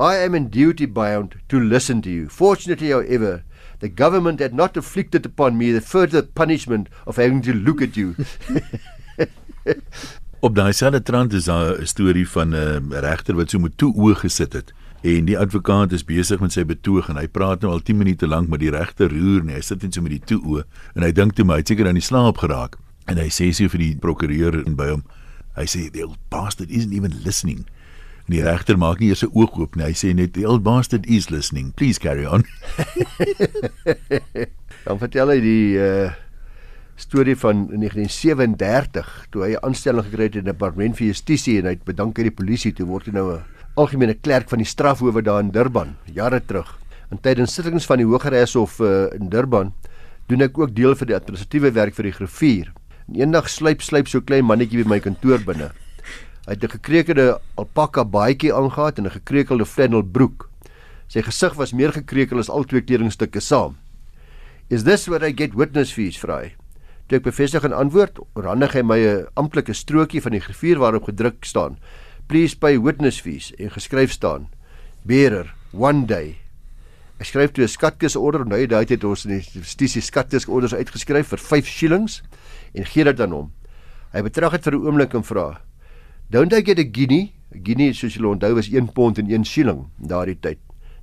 I 0.00 0.16
am 0.24 0.34
in 0.34 0.48
duty 0.48 0.86
bound 0.86 1.36
to 1.48 1.60
listen 1.60 2.00
to 2.02 2.10
you. 2.10 2.28
Fortunately, 2.28 2.90
however, 2.90 3.44
the 3.78 3.88
government 3.88 4.40
had 4.40 4.54
not 4.54 4.76
inflicted 4.76 5.24
upon 5.24 5.56
me 5.56 5.72
the 5.72 5.80
further 5.80 6.22
punishment 6.22 6.88
of 7.06 7.16
having 7.16 7.42
to 7.42 7.52
look 7.52 7.80
at 7.80 7.96
you. 7.96 8.16
Op 10.46 10.54
daai 10.56 10.72
selfde 10.72 11.02
trant 11.02 11.32
is 11.32 11.44
daar 11.44 11.80
'n 11.80 11.86
storie 11.86 12.28
van 12.28 12.54
'n 12.54 12.92
regter 12.92 13.36
wat 13.36 13.50
so 13.50 13.58
met 13.58 13.76
toe 13.76 13.92
oë 13.94 14.16
gesit 14.24 14.52
het 14.52 14.72
en 15.00 15.24
die 15.24 15.38
advokaat 15.38 15.92
is 15.96 16.04
besig 16.04 16.40
met 16.40 16.52
sy 16.52 16.64
betoog 16.68 17.08
en 17.08 17.16
hy 17.16 17.26
praat 17.32 17.62
nou 17.64 17.72
al 17.72 17.80
10 17.84 17.96
minute 17.96 18.28
lank 18.28 18.50
met 18.52 18.60
die 18.60 18.72
regter 18.72 19.08
roer 19.08 19.44
nie. 19.44 19.56
Hy 19.56 19.64
sit 19.64 19.82
net 19.82 19.96
so 19.96 20.04
met 20.04 20.12
die 20.12 20.20
toe 20.20 20.40
oë 20.44 20.64
en 20.94 21.06
hy 21.06 21.12
dink 21.16 21.36
toe 21.36 21.44
my 21.48 21.60
het 21.62 21.72
seker 21.72 21.88
aan 21.88 21.96
die 21.96 22.04
slaap 22.04 22.42
geraak. 22.44 22.76
En 23.08 23.16
hy 23.16 23.30
sê 23.32 23.48
sy 23.56 23.68
vir 23.72 23.80
die 23.80 23.96
prokureur 23.96 24.60
en 24.60 24.76
by 24.76 24.90
hom 24.92 25.04
hy 25.56 25.64
sê 25.64 25.88
the 25.90 26.04
old 26.04 26.20
bastard 26.30 26.70
isn't 26.70 26.92
even 26.92 27.16
listening. 27.24 27.64
En 28.28 28.36
die 28.36 28.44
regter 28.44 28.76
maak 28.78 29.00
nie 29.00 29.08
eers 29.08 29.24
'n 29.24 29.32
oog 29.32 29.56
oop 29.58 29.76
nie. 29.76 29.84
Hy 29.88 29.96
sê 29.96 30.14
net 30.14 30.34
the 30.34 30.46
old 30.46 30.62
bastard 30.62 31.06
is 31.06 31.30
listening. 31.30 31.72
Please 31.72 31.98
carry 31.98 32.26
on. 32.26 32.44
Dan 34.84 34.98
vertel 34.98 35.28
hy 35.28 35.40
die 35.40 35.78
uh 35.80 36.10
storie 37.00 37.36
van 37.40 37.64
1937 37.72 39.08
toe 39.32 39.44
hy 39.44 39.52
'n 39.54 39.64
aanstelling 39.64 40.04
gekry 40.04 40.24
het 40.28 40.36
in 40.36 40.44
die 40.44 40.52
departement 40.52 40.96
vir 40.96 41.06
justisie 41.06 41.58
en 41.58 41.64
hy 41.64 41.72
het 41.78 41.84
bedank 41.84 42.18
aan 42.18 42.28
die 42.28 42.38
polisie 42.40 42.72
toe 42.72 42.86
word 42.86 43.06
hy 43.06 43.12
nou 43.12 43.32
'n 43.32 43.42
algemene 43.76 44.14
klerk 44.14 44.48
van 44.48 44.58
die 44.58 44.68
strafhowe 44.68 45.22
daar 45.22 45.40
in 45.40 45.50
Durban 45.50 45.96
jare 46.12 46.40
terug. 46.40 46.78
En 47.10 47.18
tydens 47.20 47.54
sittings 47.54 47.86
van 47.86 47.98
die 47.98 48.06
Hogeregshof 48.06 48.80
uh, 48.80 49.08
in 49.14 49.28
Durban 49.28 49.72
doen 50.28 50.42
ek 50.42 50.58
ook 50.58 50.74
deel 50.74 50.94
vir 50.94 51.06
die 51.06 51.16
administratiewe 51.16 51.72
werk 51.72 51.94
vir 51.94 52.04
die 52.04 52.12
griffier. 52.12 52.72
Eendag 53.14 53.48
sluip 53.48 53.82
sluip 53.82 54.08
so 54.08 54.20
klein 54.20 54.44
mannetjie 54.44 54.84
by 54.84 54.88
my 54.88 55.00
kantoor 55.00 55.38
binne. 55.38 55.70
Hy 56.46 56.52
het 56.52 56.64
'n 56.64 56.76
gekreukelde 56.78 57.40
alpaka 57.56 58.04
baadjie 58.04 58.52
aangetree 58.54 59.04
en 59.04 59.06
'n 59.06 59.18
gekreukelde 59.18 59.66
flannel 59.66 60.02
broek. 60.02 60.48
Sy 61.08 61.22
gesig 61.22 61.54
was 61.54 61.72
meer 61.72 61.92
gekrekel 61.92 62.38
as 62.38 62.50
al 62.50 62.64
twee 62.64 62.82
kledingstukke 62.82 63.40
saam. 63.40 63.76
"Is 64.68 64.84
this 64.84 65.08
what 65.08 65.22
I 65.22 65.32
get 65.32 65.54
witness 65.54 65.92
fees?" 65.92 66.18
vra 66.18 66.42
hy. 66.42 66.59
Toe 67.10 67.18
ek 67.18 67.24
bevestig 67.26 67.64
en 67.66 67.72
antwoord, 67.74 68.20
oorhandig 68.38 68.76
hy 68.76 68.82
my 68.86 68.98
'n 69.02 69.26
amptelike 69.34 69.74
strokie 69.74 70.20
van 70.22 70.30
die 70.30 70.40
griffuur 70.40 70.78
waarop 70.78 71.08
gedruk 71.10 71.42
staan: 71.44 71.76
"Please 72.28 72.54
pay 72.54 72.78
witness 72.78 73.18
fees" 73.20 73.50
en 73.58 73.70
geskryf 73.70 74.12
staan: 74.12 74.46
"Bearer, 75.02 75.52
one 75.72 76.06
day." 76.06 76.38
Ek 77.18 77.26
skryf 77.26 77.50
toe 77.50 77.64
'n 77.64 77.68
skatkisorder, 77.68 78.46
nou 78.46 78.64
daai 78.66 78.86
tyd 78.86 79.02
ons 79.02 79.26
in 79.26 79.40
die 79.40 79.42
justisie 79.42 80.00
skatkisorder 80.00 80.70
uitgeskryf 80.78 81.26
vir 81.26 81.38
5 81.38 81.66
shillings 81.66 82.22
en 82.74 82.84
gee 82.84 83.04
dit 83.04 83.20
aan 83.20 83.32
hom. 83.32 83.52
Hy 84.12 84.22
betrag 84.22 84.52
dit 84.52 84.62
vir 84.62 84.74
'n 84.74 84.86
oomblik 84.86 85.14
en 85.14 85.24
vra: 85.24 85.60
"Don't 86.30 86.52
I 86.52 86.62
get 86.62 86.78
a 86.78 86.84
guinea?" 86.84 87.32
'n 87.52 87.64
Guinea 87.64 87.92
soos 87.92 88.14
julle 88.14 88.28
onthou 88.28 88.54
was 88.54 88.68
1 88.68 88.86
pond 88.92 89.18
en 89.18 89.26
1 89.26 89.44
shilling 89.44 89.90
daardie 89.98 90.38
tyd. 90.40 90.58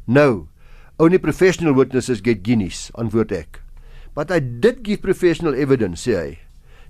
"No. 0.08 0.48
Only 0.98 1.20
professional 1.20 1.76
witnesses 1.76 2.22
get 2.24 2.46
guineas," 2.48 2.92
antwoord 2.96 3.32
ek. 3.34 3.67
"But 4.18 4.32
I 4.34 4.40
did 4.42 4.82
give 4.82 5.06
professional 5.06 5.54
evidence," 5.54 6.02
sê 6.08 6.16
hy. 6.18 6.38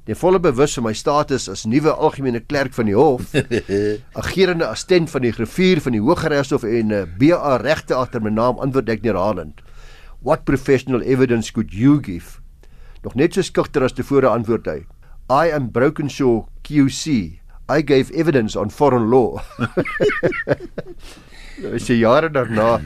Die 0.07 0.15
volle 0.15 0.39
bewus 0.39 0.77
van 0.77 0.85
my 0.85 0.93
status 0.95 1.49
as 1.51 1.65
nuwe 1.67 1.91
algemene 1.91 2.39
klerk 2.39 2.71
van 2.71 2.87
die 2.87 2.95
hof, 2.95 3.33
agerende 4.21 4.69
assistent 4.69 5.11
van 5.11 5.25
die 5.25 5.33
griffuur 5.35 5.81
van 5.83 5.97
die 5.97 5.99
Hooggeregshof 5.99 6.63
en 6.63 6.87
'n 6.87 6.93
uh, 6.95 7.01
BA 7.19 7.57
regte 7.59 7.95
agter 7.95 8.23
my 8.23 8.31
naam 8.31 8.55
antwoord 8.63 8.89
ek 8.95 9.03
neerhalend. 9.03 9.59
"What 10.23 10.45
professional 10.45 11.03
evidence 11.03 11.51
could 11.51 11.75
you 11.75 11.99
give?" 11.99 12.39
Nog 13.03 13.19
net 13.19 13.33
so 13.33 13.41
skugter 13.41 13.83
as 13.83 13.91
tevore 13.91 14.31
antwoord 14.31 14.65
hy. 14.65 14.79
"I 15.27 15.51
am 15.51 15.67
Brokenshaw 15.71 16.47
QC." 16.63 17.41
I 17.69 17.81
gave 17.83 18.13
evidence 18.13 18.55
on 18.55 18.69
foreign 18.69 19.09
law. 19.11 19.41
Nou 21.57 21.73
is 21.73 21.87
dit 21.89 21.97
jare 21.97 22.29
daarna 22.29 22.77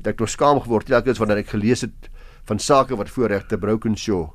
dat 0.00 0.14
ek 0.14 0.16
toe 0.16 0.26
skaam 0.26 0.58
geword 0.64 0.88
telkens 0.88 1.18
wanneer 1.20 1.42
ek 1.42 1.50
gelees 1.52 1.82
het 1.84 2.08
van 2.46 2.58
sake 2.58 2.96
wat 2.96 3.10
voorregte 3.10 3.58
Brokenshaw 3.58 4.30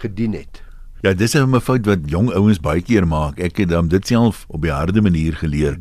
gedien 0.00 0.32
het. 0.32 0.62
Ja, 1.00 1.14
dis 1.14 1.34
'n 1.34 1.60
fout 1.60 1.86
wat 1.86 1.98
jong 2.04 2.30
ouens 2.32 2.60
baie 2.60 2.82
keer 2.82 3.06
maak. 3.06 3.38
Ek 3.38 3.56
het 3.56 3.68
dan 3.68 3.88
dit 3.88 4.06
self 4.06 4.44
op 4.48 4.62
die 4.62 4.70
harde 4.70 5.00
manier 5.00 5.32
geleer. 5.32 5.78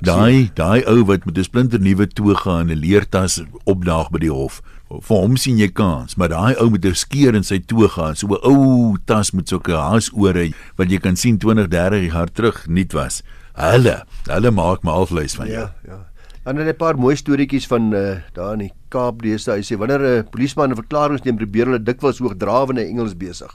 Daai 0.00 0.50
daai 0.54 0.84
ou 0.84 1.04
wat 1.04 1.24
met 1.24 1.38
'n 1.38 1.42
splinter 1.42 1.80
nuwe 1.80 2.06
toga 2.06 2.60
en 2.60 2.70
'n 2.70 2.76
leertas 2.76 3.42
opdaag 3.64 4.10
by 4.10 4.18
die 4.18 4.30
hof. 4.32 4.60
Vir 4.88 5.16
hom 5.16 5.36
sien 5.36 5.58
jy 5.58 5.68
kans, 5.68 6.16
maar 6.16 6.28
daai 6.28 6.54
ou 6.56 6.70
met 6.70 6.84
'n 6.84 6.94
skeer 6.94 7.34
in 7.34 7.44
sy 7.44 7.58
toga, 7.58 8.14
so 8.14 8.26
'n 8.26 8.40
ou 8.42 8.96
tas 9.04 9.32
met 9.32 9.48
sulke 9.48 9.72
haasore 9.72 10.52
wat 10.76 10.90
jy 10.90 10.98
kan 10.98 11.16
sien 11.16 11.38
20, 11.38 11.68
30 11.68 12.12
jaar 12.12 12.32
terug 12.32 12.66
nuut 12.68 12.92
was. 12.92 13.22
Hulle, 13.54 14.04
hulle 14.26 14.50
maak 14.50 14.82
my 14.82 14.90
halfluis 14.90 15.34
van 15.34 15.46
jou. 15.46 15.56
Ja, 15.56 15.74
ja. 15.86 16.07
Dan 16.48 16.64
het 16.64 16.74
'n 16.74 16.80
paar 16.80 16.96
mooi 16.96 17.16
storieetjies 17.16 17.66
van 17.68 17.92
uh, 17.92 18.24
daar 18.32 18.52
in 18.56 18.58
die 18.58 18.72
Kaap 18.88 19.20
deesdae. 19.22 19.60
Hy 19.60 19.64
sê 19.68 19.76
wanneer 19.76 20.00
'n 20.00 20.28
polisieman 20.32 20.72
'n 20.72 20.80
verklaring 20.80 21.24
neem, 21.24 21.36
probeer 21.36 21.66
hulle 21.66 21.82
dikwels 21.82 22.18
hoogdrawende 22.18 22.88
Engels 22.88 23.16
besig 23.16 23.52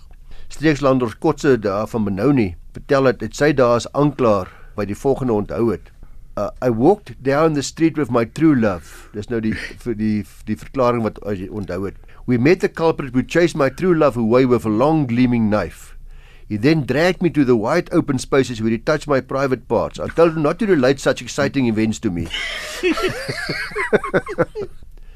streekslanders 0.53 1.17
Kotse 1.17 1.59
daar 1.59 1.87
van 1.87 2.03
Benoni 2.03 2.55
vertel 2.71 3.03
dat 3.09 3.19
dit 3.19 3.35
sy 3.35 3.51
dae 3.57 3.77
as 3.79 3.87
aanklaer 3.97 4.51
by 4.77 4.85
die 4.89 4.97
volgende 4.97 5.33
onthou 5.33 5.71
het. 5.71 5.89
Uh, 6.37 6.49
I 6.65 6.69
walked 6.73 7.13
down 7.25 7.53
the 7.53 7.61
street 7.65 7.97
with 7.97 8.11
my 8.13 8.25
true 8.25 8.55
love. 8.57 9.09
Dis 9.13 9.29
nou 9.29 9.41
die 9.41 9.53
vir 9.85 9.97
die 9.97 10.25
die 10.45 10.57
verklaring 10.57 11.05
wat 11.05 11.19
as 11.29 11.41
jy 11.41 11.49
onthou 11.49 11.83
het. 11.87 11.97
We 12.29 12.37
met 12.37 12.61
the 12.61 12.69
culprit 12.69 13.13
who 13.13 13.25
chased 13.25 13.57
my 13.57 13.69
true 13.69 13.93
love 13.97 14.17
away 14.17 14.45
with 14.45 14.65
a 14.65 14.73
long 14.73 15.07
gleaming 15.09 15.49
knife. 15.49 15.92
He 16.47 16.57
then 16.57 16.85
dragged 16.85 17.21
me 17.21 17.29
to 17.31 17.43
the 17.43 17.55
wide 17.55 17.89
open 17.91 18.19
spaces 18.19 18.61
where 18.61 18.71
he 18.71 18.77
touched 18.77 19.07
my 19.07 19.21
private 19.21 19.67
parts. 19.67 19.99
I 19.99 20.07
told 20.07 20.35
him 20.35 20.43
not 20.43 20.59
to 20.59 20.65
relate 20.65 20.99
such 20.99 21.21
exciting 21.21 21.67
events 21.67 21.99
to 21.99 22.11
me. 22.11 22.27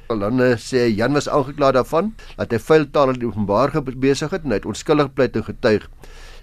Dan 0.08 0.40
uh, 0.40 0.56
sê 0.56 0.88
Jan 0.88 1.12
was 1.12 1.28
aangekla 1.28 1.74
daarvan 1.76 2.14
dat 2.38 2.54
hy 2.56 2.60
vuil 2.64 2.86
taal 2.96 3.12
in 3.12 3.26
openbaar 3.28 3.76
besig 4.00 4.32
het 4.32 4.46
en 4.48 4.56
hy 4.56 4.60
het 4.62 4.66
onskuldig 4.66 5.12
pleit 5.14 5.36
en 5.36 5.44
getuig. 5.44 5.84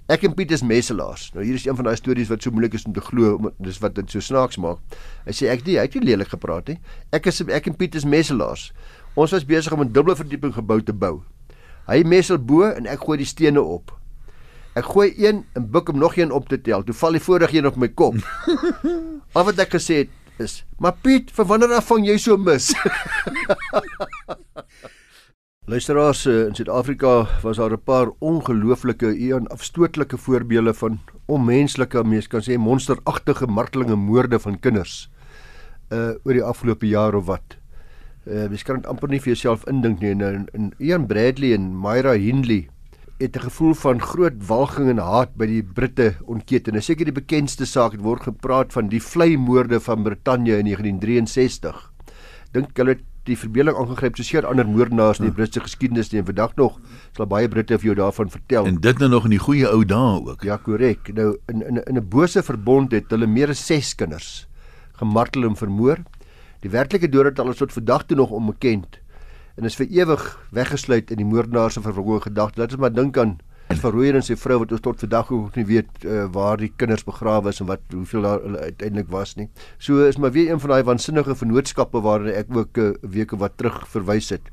Ek 0.04 0.20
en 0.28 0.34
Piet 0.36 0.50
is 0.52 0.60
messelaars. 0.60 1.30
Nou 1.32 1.44
hier 1.44 1.56
is 1.56 1.64
een 1.64 1.76
van 1.76 1.88
daai 1.88 1.96
stories 1.96 2.28
wat 2.28 2.44
so 2.44 2.52
moeilik 2.52 2.74
is 2.76 2.84
om 2.84 2.92
te 2.92 3.00
glo, 3.00 3.50
dis 3.56 3.80
wat 3.80 3.94
dit 3.96 4.10
so 4.10 4.20
snaaks 4.20 4.60
maak. 4.60 4.82
Hy 5.24 5.32
sê 5.32 5.48
ek 5.48 5.64
die, 5.64 5.78
hy 5.80 5.86
het 5.88 5.96
nie 5.96 6.10
lelik 6.10 6.28
gepraat 6.34 6.68
nie. 6.68 6.76
Ek 7.16 7.24
is 7.32 7.40
ek 7.40 7.70
en 7.72 7.76
Piet 7.80 7.96
is 7.96 8.04
messelaars. 8.04 8.68
Ons 9.16 9.32
was 9.32 9.48
besig 9.48 9.72
om 9.72 9.80
'n 9.80 9.92
dubbele 9.92 10.16
verdieping 10.16 10.52
gebou 10.52 10.82
te 10.82 10.92
bou. 10.92 11.22
Hy 11.88 12.02
messel 12.04 12.36
bo 12.36 12.68
en 12.68 12.86
ek 12.86 13.00
gooi 13.00 13.16
die 13.18 13.26
stene 13.26 13.62
op. 13.62 13.96
Ek 14.74 14.88
gooi 14.90 15.12
een 15.14 15.44
en 15.54 15.70
buk 15.70 15.88
om 15.88 15.98
nog 15.98 16.16
een 16.16 16.32
op 16.34 16.48
te 16.48 16.60
tel. 16.60 16.82
Toe 16.82 16.94
val 16.94 17.14
die 17.14 17.22
vorige 17.22 17.56
een 17.56 17.66
op 17.66 17.76
my 17.78 17.88
kop. 17.88 18.16
Al 19.36 19.46
wat 19.46 19.60
ek 19.62 19.76
gesê 19.76 20.02
het, 20.02 20.10
is. 20.42 20.64
Maar 20.82 20.96
Piet, 20.98 21.30
vir 21.30 21.46
wanneer 21.46 21.76
af 21.78 21.86
vang 21.92 22.06
jy 22.08 22.16
so 22.18 22.36
mis? 22.36 22.72
Luisteraars 25.70 26.26
eh, 26.26 26.40
in 26.48 26.58
Suid-Afrika 26.58 27.12
was 27.42 27.56
daar 27.56 27.72
'n 27.72 27.84
paar 27.84 28.10
ongelooflike 28.18 29.14
en 29.36 29.46
afstootlike 29.46 30.18
voorbeelde 30.18 30.74
van 30.74 31.00
onmenslike, 31.26 32.04
mens 32.04 32.26
kan 32.26 32.42
sê 32.42 32.58
monsteragtige 32.58 33.46
martelinge 33.46 33.96
moorde 33.96 34.38
van 34.38 34.60
kinders. 34.60 35.10
Uh 35.90 36.18
oor 36.24 36.32
die 36.32 36.42
afgelope 36.42 36.86
jaar 36.86 37.14
of 37.14 37.26
wat. 37.26 37.56
Uh 38.26 38.48
mens 38.48 38.62
kan 38.62 38.76
dit 38.76 38.86
amper 38.86 39.08
nie 39.08 39.20
vir 39.20 39.32
jouself 39.32 39.64
indink 39.66 40.00
nie. 40.00 40.10
En, 40.10 40.48
en 40.52 40.72
Ian 40.78 41.06
Bradley 41.06 41.54
en 41.54 41.80
Myra 41.80 42.12
Hindley 42.12 42.68
het 43.18 43.36
'n 43.36 43.40
gevoel 43.40 43.74
van 43.74 44.00
groot 44.00 44.46
walging 44.46 44.88
en 44.88 44.98
haat 44.98 45.36
by 45.36 45.46
die 45.46 45.62
Britte 45.62 46.14
ontketen. 46.24 46.74
Is 46.74 46.84
seker 46.84 47.04
die 47.04 47.14
bekendste 47.14 47.64
saak 47.64 47.92
het 47.92 48.00
word 48.00 48.22
gepraat 48.22 48.72
van 48.72 48.88
die 48.88 49.02
vleimoorde 49.02 49.80
van 49.80 50.02
Brittanje 50.02 50.58
in 50.58 50.64
1963. 50.64 51.92
Dink 52.52 52.76
hulle 52.76 52.98
die 53.22 53.38
verbeelding 53.38 53.76
aangegryp 53.76 54.16
soos 54.16 54.28
seker 54.28 54.46
ander 54.46 54.66
moordenaars 54.66 55.18
in 55.18 55.24
die 55.24 55.32
ja. 55.32 55.36
Britse 55.36 55.60
geskiedenis 55.60 56.12
en 56.12 56.24
vandag 56.24 56.56
nog 56.56 56.80
sal 57.16 57.26
baie 57.26 57.48
Britte 57.48 57.78
vir 57.78 57.84
jou 57.84 57.94
daarvan 57.94 58.30
vertel. 58.30 58.66
En 58.66 58.80
dit 58.80 58.98
nou 58.98 59.10
nog 59.10 59.24
in 59.24 59.30
die 59.30 59.38
goeie 59.38 59.68
ou 59.68 59.84
dae 59.84 60.20
ook. 60.26 60.42
Ja, 60.42 60.56
korrek. 60.56 61.14
Nou 61.14 61.36
in 61.46 61.62
in 61.62 61.82
in 61.84 61.96
'n 61.96 62.08
bose 62.08 62.42
verbond 62.42 62.92
het 62.92 63.10
hulle 63.10 63.26
meer 63.26 63.48
as 63.48 63.66
6 63.66 63.94
kinders 63.94 64.48
gemartel 64.92 65.44
en 65.44 65.56
vermoor. 65.56 66.02
Die 66.60 66.70
werklike 66.70 67.08
dodetal 67.08 67.50
is 67.50 67.56
tot 67.56 67.72
vandag 67.72 68.06
toe 68.06 68.16
nog 68.16 68.30
onbekend 68.30 69.03
en 69.56 69.64
is 69.64 69.76
vir 69.76 69.86
ewig 69.90 70.22
weggesluit 70.50 71.10
in 71.10 71.16
die 71.22 71.28
moordenaar 71.28 71.70
se 71.70 71.80
verhoor 71.80 72.20
gedagte. 72.20 72.60
Laat 72.60 72.72
ons 72.72 72.80
maar 72.80 72.94
dink 72.94 73.18
aan 73.18 73.38
Verrooier 73.72 74.16
en 74.18 74.22
sy 74.22 74.34
vrou 74.36 74.58
wat 74.60 74.72
ons 74.76 74.82
tot 74.84 75.00
vandag 75.00 75.30
ook 75.32 75.54
nie 75.56 75.64
weet 75.64 76.04
uh, 76.04 76.26
waar 76.32 76.60
die 76.60 76.70
kinders 76.76 77.04
begrawe 77.06 77.48
is 77.48 77.62
en 77.62 77.68
wat 77.70 77.82
hoeveel 77.94 78.26
daar 78.26 78.42
hulle 78.44 78.60
uiteindelik 78.60 79.08
was 79.10 79.34
nie. 79.38 79.48
So 79.78 80.04
is 80.04 80.18
maar 80.20 80.34
weer 80.34 80.52
een 80.52 80.60
van 80.60 80.74
daai 80.74 80.84
waansinnige 80.84 81.34
vennootskappe 81.40 82.02
waarna 82.04 82.34
ek 82.36 82.52
ook 82.52 82.76
'n 82.76 82.80
uh, 82.80 82.88
eh, 82.88 83.10
week 83.16 83.30
wat 83.30 83.56
terug 83.56 83.88
verwys 83.88 84.28
het. 84.28 84.52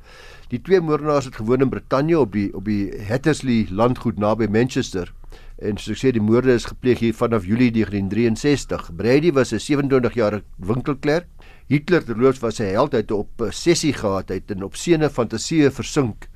Die 0.50 0.62
twee 0.62 0.82
moordenaars 0.82 1.26
het 1.26 1.36
gewoon 1.36 1.62
in 1.62 1.70
Brittanje 1.70 2.20
op 2.20 2.32
die 2.32 2.54
op 2.56 2.66
die 2.66 2.92
Hattersley 3.08 3.68
landgoed 3.70 4.18
naby 4.18 4.48
Manchester. 4.48 5.14
En 5.60 5.78
soos 5.78 5.92
ek 5.92 6.02
sê 6.02 6.12
die 6.12 6.24
moorde 6.24 6.54
is 6.54 6.66
gepleeg 6.66 7.00
hier 7.00 7.14
vanaf 7.14 7.46
Julie 7.46 7.72
1963. 7.72 8.96
Brady 8.96 9.32
was 9.32 9.52
'n 9.52 9.60
27 9.60 10.14
jarige 10.14 10.44
winkelklerk 10.58 11.28
Hitler 11.72 12.04
terloops 12.04 12.42
was 12.44 12.60
'n 12.60 12.74
held 12.76 12.94
uit 12.94 13.12
op 13.12 13.42
'n 13.42 13.52
sessie 13.52 13.94
gehad 13.94 14.32
uit 14.32 14.52
en 14.52 14.64
op 14.64 14.76
sene 14.76 15.10
fantasieë 15.10 15.72
versink 15.72 16.28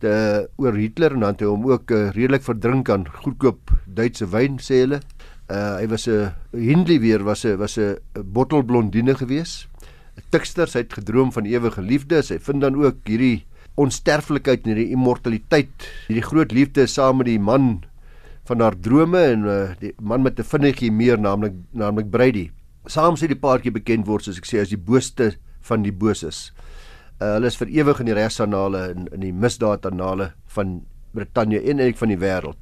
te 0.00 0.48
oor 0.56 0.74
Hitler 0.74 1.12
en 1.14 1.20
dan 1.20 1.34
het 1.36 1.40
hy 1.40 1.46
hom 1.46 1.66
ook 1.70 1.90
uh, 1.90 2.10
redelik 2.10 2.42
verdrink 2.42 2.90
aan 2.90 3.06
goedkoop 3.06 3.70
Duitse 3.86 4.26
wyn 4.26 4.58
sê 4.58 4.80
hulle. 4.82 4.98
Uh, 5.46 5.78
hy 5.78 5.86
was 5.86 6.08
'n 6.08 6.32
Hindley 6.50 6.98
weer 6.98 7.22
was 7.22 7.44
'n 7.46 7.58
was 7.58 7.78
'n 7.78 7.94
bottelblondine 8.34 9.14
gewees. 9.14 9.68
'n 10.18 10.24
Tikster, 10.30 10.66
sy 10.66 10.78
het 10.78 10.92
gedroom 10.92 11.30
van 11.32 11.46
ewige 11.46 11.82
liefde. 11.82 12.22
Sy 12.22 12.38
vind 12.38 12.60
dan 12.60 12.74
ook 12.74 13.06
hierdie 13.06 13.46
onsterflikheid 13.76 14.66
en 14.66 14.74
hierdie 14.74 14.90
immortaliteit, 14.90 15.86
hierdie 16.08 16.26
groot 16.26 16.52
liefde 16.52 16.86
saam 16.86 17.16
met 17.18 17.26
die 17.26 17.38
man 17.38 17.84
van 18.44 18.60
haar 18.60 18.74
drome 18.74 19.18
en 19.18 19.44
uh, 19.44 19.70
die 19.78 19.94
man 20.00 20.22
met 20.22 20.40
'n 20.40 20.42
vinnige 20.42 20.90
meer 20.90 21.20
naamlik 21.20 21.54
naamlik 21.70 22.10
Brady 22.10 22.50
saam 22.86 23.16
sê 23.16 23.28
die 23.30 23.38
paartjie 23.38 23.72
bekend 23.74 24.06
word 24.06 24.24
soos 24.26 24.38
ek 24.38 24.48
sê 24.48 24.60
as 24.62 24.72
die 24.72 24.80
booste 24.80 25.36
van 25.68 25.84
die 25.86 25.94
boses. 25.94 26.50
Uh, 27.20 27.36
hulle 27.36 27.50
is 27.52 27.58
vir 27.60 27.70
ewig 27.70 28.00
in 28.02 28.10
die 28.10 28.16
regsanale 28.18 28.88
in 28.94 29.06
in 29.14 29.20
die 29.22 29.32
misdaadannale 29.32 30.32
van 30.56 30.80
Brittanje 31.14 31.60
en 31.60 31.78
eintlik 31.78 32.00
van 32.00 32.10
die 32.10 32.18
wêreld. 32.18 32.58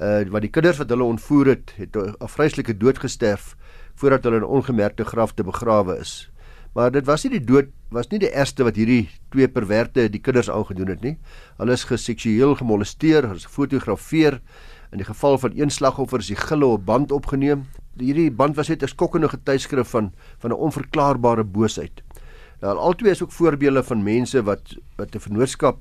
Uh 0.00 0.24
wat 0.32 0.44
die 0.44 0.52
kinders 0.52 0.80
wat 0.80 0.90
hulle 0.92 1.06
ontvoer 1.06 1.54
het, 1.54 1.72
het 1.76 1.96
'n 1.96 2.16
afgryslike 2.20 2.76
dood 2.76 2.98
gesterf 2.98 3.56
voordat 3.94 4.24
hulle 4.24 4.36
in 4.36 4.44
ongemerkte 4.44 5.04
graf 5.04 5.32
te 5.32 5.44
begrawe 5.44 5.98
is. 6.00 6.30
Maar 6.74 6.90
dit 6.90 7.06
was 7.06 7.24
nie 7.24 7.38
die 7.38 7.44
dood 7.44 7.68
was 7.90 8.08
nie 8.10 8.18
die 8.18 8.30
eerste 8.30 8.64
wat 8.64 8.76
hierdie 8.76 9.08
twee 9.30 9.48
perverte 9.48 10.08
die 10.08 10.20
kinders 10.20 10.50
aangedoen 10.50 10.88
het 10.88 11.02
nie. 11.02 11.16
Hulle 11.58 11.72
is 11.72 11.84
geseksueel 11.84 12.54
gemolesteer, 12.54 13.26
hulle 13.26 13.40
is 13.40 13.48
gefotografeer. 13.48 14.40
In 14.92 14.98
die 14.98 15.06
geval 15.06 15.38
van 15.38 15.52
een 15.54 15.70
slagoffer 15.70 16.18
is 16.18 16.30
die 16.30 16.36
gille 16.36 16.66
op 16.66 16.84
band 16.86 17.12
opgeneem 17.12 17.66
hierdie 17.98 18.30
band 18.30 18.56
was 18.56 18.68
net 18.68 18.82
'n 18.82 18.88
skokkende 18.88 19.28
getuieskrif 19.28 19.88
van 19.90 20.12
van 20.38 20.50
'n 20.50 20.62
onverklaarbare 20.66 21.44
boosheid. 21.44 22.02
Nou 22.60 22.76
albei 22.76 23.10
is 23.10 23.22
ook 23.22 23.32
voorbeelde 23.32 23.82
van 23.82 24.02
mense 24.02 24.42
wat 24.42 24.76
wat 24.96 25.14
'n 25.14 25.18
vennootskap 25.18 25.78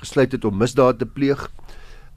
gesluit 0.00 0.32
het 0.32 0.44
om 0.44 0.56
misdaad 0.56 0.98
te 0.98 1.06
pleeg. 1.06 1.50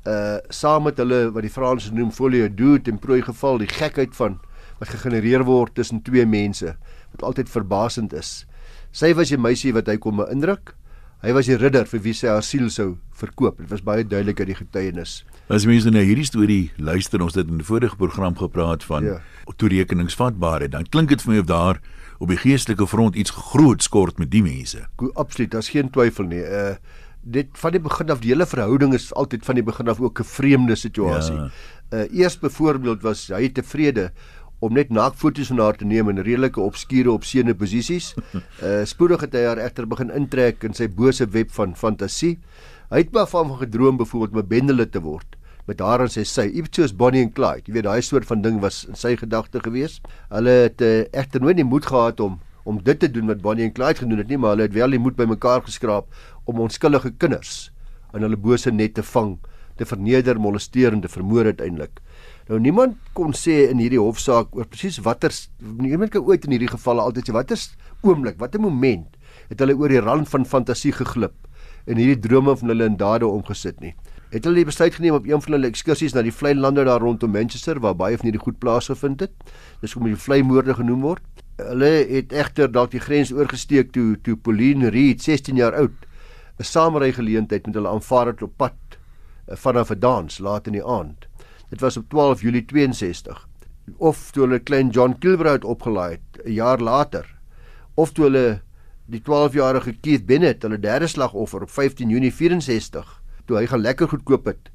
uh 0.05 0.37
saam 0.49 0.83
met 0.83 0.97
hulle 0.97 1.31
wat 1.31 1.41
die 1.41 1.51
Franse 1.51 1.93
noem 1.93 2.11
folie 2.11 2.53
dood 2.53 2.87
en 2.87 2.99
prooi 2.99 3.21
geval, 3.21 3.57
die 3.57 3.67
gekheid 3.67 4.15
van 4.15 4.39
wat 4.79 4.89
gegenereer 4.89 5.43
word 5.43 5.75
tussen 5.75 6.01
twee 6.01 6.25
mense 6.25 6.75
wat 7.11 7.23
altyd 7.23 7.49
verbasend 7.49 8.13
is. 8.13 8.45
Sy 8.91 9.13
was 9.13 9.31
'n 9.31 9.41
meisie 9.41 9.73
wat 9.73 9.87
hy 9.87 9.97
kom 9.97 10.17
beïndruk. 10.17 10.75
Hy 11.25 11.31
was 11.33 11.47
die 11.49 11.57
ridder 11.57 11.87
vir 11.89 12.01
wie 12.05 12.13
sy 12.13 12.27
haar 12.29 12.43
siel 12.45 12.67
sou 12.69 12.91
verkoop. 13.17 13.57
Dit 13.57 13.71
was 13.71 13.81
baie 13.81 14.03
duidelik 14.05 14.39
uit 14.43 14.51
die 14.51 14.57
getuienis. 14.59 15.23
As 15.49 15.65
mense 15.65 15.89
nou 15.89 16.03
hierdie 16.05 16.27
storie 16.27 16.71
luister, 16.77 17.23
ons 17.25 17.33
het 17.33 17.47
in 17.47 17.57
'n 17.57 17.65
vorige 17.65 17.97
program 17.97 18.35
gepraat 18.37 18.83
van 18.83 19.03
ja. 19.03 19.21
toerekeningsvatbaarheid. 19.57 20.71
Dan 20.71 20.85
klink 20.89 21.09
dit 21.09 21.21
vir 21.21 21.33
my 21.33 21.39
of 21.39 21.45
daar 21.45 21.81
op 22.19 22.29
die 22.29 22.37
geestelike 22.37 22.87
front 22.87 23.15
iets 23.15 23.31
groot 23.31 23.81
skort 23.83 24.19
met 24.19 24.31
die 24.31 24.43
mense. 24.43 24.85
Absoluut, 25.13 25.51
daar's 25.51 25.69
geen 25.69 25.89
twyfel 25.89 26.25
nie. 26.25 26.43
Uh 26.45 26.75
dit 27.27 27.47
van 27.59 27.71
die 27.71 27.81
begin 27.83 28.09
af 28.09 28.21
die 28.23 28.29
hele 28.31 28.45
verhouding 28.47 28.93
is 28.95 29.09
altyd 29.13 29.43
van 29.45 29.55
die 29.55 29.63
begin 29.63 29.89
af 29.91 29.99
ook 29.99 30.19
'n 30.19 30.23
vreemde 30.23 30.75
situasie. 30.75 31.35
Ja. 31.35 31.49
Uh 31.91 32.19
eers 32.19 32.39
byvoorbeeld 32.39 33.01
was 33.01 33.27
hy 33.27 33.49
tevrede 33.49 34.11
om 34.59 34.73
net 34.73 34.89
naakfoto's 34.89 35.51
van 35.51 35.59
haar 35.61 35.77
te 35.77 35.85
neem 35.85 36.09
in 36.09 36.21
redelike 36.25 36.61
obskure 36.61 37.11
opseene 37.11 37.53
posisies. 37.55 38.13
Uh 38.61 38.83
spoedig 38.91 39.21
het 39.21 39.33
hy 39.37 39.43
haar 39.45 39.61
egter 39.61 39.87
begin 39.87 40.13
intrek 40.13 40.63
in 40.63 40.73
sy 40.73 40.87
bose 40.87 41.27
web 41.33 41.51
van 41.53 41.75
fantasie. 41.75 42.37
Hy 42.89 43.03
het 43.03 43.11
maar 43.13 43.27
van 43.27 43.51
gedroom 43.59 43.97
byvoorbeeld 43.97 44.33
om 44.33 44.39
'n 44.39 44.47
bendelid 44.47 44.91
te 44.91 45.01
word 45.01 45.37
met 45.67 45.79
haar 45.83 46.01
en 46.05 46.11
sy 46.11 46.23
sy 46.23 46.47
iets 46.47 46.79
soos 46.79 46.93
Bonnie 46.95 47.21
en 47.25 47.31
Clyde. 47.35 47.67
Jy 47.67 47.73
weet 47.73 47.83
daai 47.83 48.01
soort 48.01 48.27
van 48.29 48.41
ding 48.41 48.61
was 48.63 48.85
in 48.87 48.95
sy 48.95 49.15
gedagte 49.19 49.59
gewees. 49.59 49.99
Hulle 50.31 50.53
het 50.67 50.81
uh, 50.81 51.03
egter 51.11 51.43
nooit 51.43 51.57
die 51.59 51.67
moed 51.67 51.85
gehad 51.85 52.19
om 52.23 52.39
om 52.67 52.81
dit 52.83 52.99
te 52.99 53.07
doen 53.07 53.29
wat 53.31 53.39
Bonnie 53.39 53.63
en 53.63 53.71
Clyde 53.71 54.01
gedoen 54.01 54.19
het 54.19 54.27
nie, 54.27 54.37
maar 54.37 54.55
hulle 54.55 54.65
het 54.67 54.73
wel 54.75 54.91
die 54.91 54.99
moed 54.99 55.15
bymekaar 55.15 55.61
geskraap 55.63 56.07
om 56.45 56.59
onskuldige 56.59 57.13
kinders 57.15 57.69
in 58.13 58.25
hulle 58.25 58.35
bose 58.35 58.71
net 58.71 58.97
te 58.97 59.03
vang, 59.03 59.37
te 59.79 59.85
verneder, 59.87 60.39
molesteer 60.39 60.91
en 60.91 60.99
te 61.03 61.11
vermoor 61.11 61.47
uiteindelik. 61.47 62.01
Nou 62.47 62.59
niemand 62.63 62.95
kon 63.17 63.33
sê 63.35 63.65
in 63.71 63.81
hierdie 63.83 63.99
hofsaak 63.99 64.53
oor 64.55 64.67
presies 64.71 65.01
watter 65.03 65.33
niemand 65.59 66.13
kan 66.13 66.23
ooit 66.23 66.45
in 66.47 66.53
hierdie 66.55 66.71
gevalle 66.71 67.03
altyd 67.03 67.27
sê 67.27 67.33
watter 67.35 67.59
oomblik, 68.07 68.37
watter 68.39 68.61
moment 68.63 69.17
het 69.49 69.59
hulle 69.59 69.75
oor 69.75 69.91
die 69.91 70.03
rand 70.03 70.29
van 70.31 70.45
fantasie 70.47 70.93
geglip 70.95 71.35
en 71.87 71.99
hierdie 71.99 72.19
drome 72.23 72.55
van 72.59 72.71
hulle 72.71 72.87
in 72.87 72.95
dade 72.99 73.27
omgesit 73.27 73.79
nie. 73.83 73.93
Het 74.31 74.43
hulle 74.43 74.59
die 74.59 74.67
besluit 74.67 74.95
geneem 74.95 75.15
op 75.15 75.27
een 75.27 75.43
van 75.43 75.55
hulle 75.55 75.69
ekskursies 75.71 76.15
na 76.15 76.23
die 76.23 76.33
vlei 76.35 76.51
lande 76.55 76.83
daar 76.87 77.03
rondom 77.03 77.31
Manchester 77.31 77.79
waar 77.83 77.95
baie 77.95 78.17
van 78.19 78.27
hierdie 78.27 78.43
goed 78.43 78.59
plaasgevind 78.59 79.23
het. 79.23 79.53
Dis 79.83 79.95
hoe 79.95 80.03
die 80.07 80.19
vlei 80.19 80.41
moorde 80.43 80.75
genoem 80.75 81.05
word. 81.07 81.23
Hulle 81.59 81.91
het 82.11 82.35
egter 82.35 82.71
dalk 82.71 82.91
die 82.95 83.03
grens 83.03 83.31
oorgesteek 83.35 83.93
toe 83.95 84.17
toe 84.23 84.35
Pauline 84.35 84.91
Reed 84.91 85.23
16 85.23 85.59
jaar 85.59 85.75
oud 85.75 86.07
'n 86.59 86.63
samery 86.63 87.11
geleentheid 87.11 87.65
met 87.67 87.75
hulle 87.75 87.89
aanvaar 87.89 88.27
het 88.27 88.41
op 88.41 88.53
pad 88.57 88.79
eh, 89.47 89.55
vanaf 89.55 89.91
'n 89.91 89.99
dans 89.99 90.39
laat 90.39 90.67
in 90.67 90.73
die 90.73 90.85
aand. 90.85 91.26
Dit 91.69 91.81
was 91.81 91.97
op 91.97 92.09
12 92.09 92.41
Julie 92.41 92.65
62. 92.65 93.47
Of 93.97 94.31
toe 94.31 94.45
hulle 94.45 94.59
klein 94.59 94.89
John 94.89 95.15
Kilbride 95.19 95.67
opgelaai 95.67 96.11
het 96.11 96.45
'n 96.45 96.51
jaar 96.51 96.79
later. 96.79 97.25
Of 97.95 98.11
toe 98.11 98.23
hulle 98.23 98.61
die 99.05 99.21
12-jarige 99.21 99.93
Keith 100.01 100.25
Bennett, 100.25 100.61
hulle 100.61 100.79
derde 100.79 101.07
slagoffer 101.07 101.61
op 101.61 101.69
15 101.69 102.09
Junie 102.09 102.33
64, 102.33 103.21
toe 103.45 103.57
hy 103.57 103.67
gaan 103.67 103.81
lekker 103.81 104.07
goedkoop 104.07 104.45
het 104.45 104.71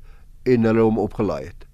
en 0.49 0.65
hulle 0.65 0.81
hom 0.81 0.99
opgelaai 0.99 1.45
het. 1.45 1.67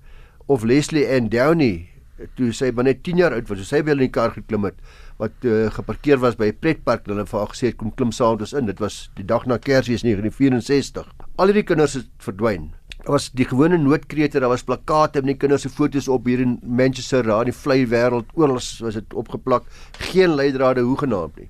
Of 0.47 0.65
Leslie 0.67 1.07
Ann 1.07 1.29
Downey, 1.29 1.89
toe 2.35 2.51
sy 2.53 2.73
net 2.83 3.05
10 3.07 3.17
jaar 3.23 3.37
oud 3.37 3.49
was, 3.49 3.63
sy 3.69 3.83
wel 3.87 4.01
in 4.01 4.09
die 4.09 4.15
kar 4.15 4.35
geklim 4.35 4.67
het 4.67 4.81
wat 5.19 5.47
uh, 5.47 5.67
geparkeer 5.75 6.19
was 6.23 6.37
by 6.39 6.51
'n 6.51 6.59
pretpark 6.63 7.07
en 7.07 7.17
hulle 7.17 7.27
vir 7.27 7.39
haar 7.39 7.51
gesê 7.55 7.71
het 7.71 7.77
kom 7.77 7.91
klim 7.91 8.13
saam 8.13 8.39
met 8.39 8.47
ons 8.47 8.53
in. 8.53 8.67
Dit 8.67 8.79
was 8.79 9.11
die 9.15 9.27
dag 9.27 9.47
na 9.47 9.59
Kersfees 9.59 10.03
1964. 10.03 11.07
Al 11.37 11.47
hierdie 11.47 11.67
kinders 11.67 11.95
het 11.95 12.11
verdwyn. 12.19 12.78
Was 13.09 13.31
die 13.33 13.47
gewone 13.49 13.79
noodkrete, 13.81 14.41
daar 14.43 14.51
was 14.53 14.67
plakate 14.69 15.23
met 15.23 15.33
die 15.33 15.39
kinders 15.41 15.63
se 15.65 15.71
foto's 15.73 16.11
op 16.13 16.27
hier 16.29 16.43
in 16.45 16.59
Manchester, 16.61 17.25
daar 17.25 17.47
in 17.47 17.49
die 17.49 17.57
vlei 17.57 17.87
wêreld, 17.89 18.29
oral 18.37 18.59
was 18.59 18.99
dit 18.99 19.15
opgeplak. 19.17 19.65
Geen 20.11 20.35
leidrade 20.37 20.85
hoegenaamd 20.85 21.39
nie. 21.41 21.49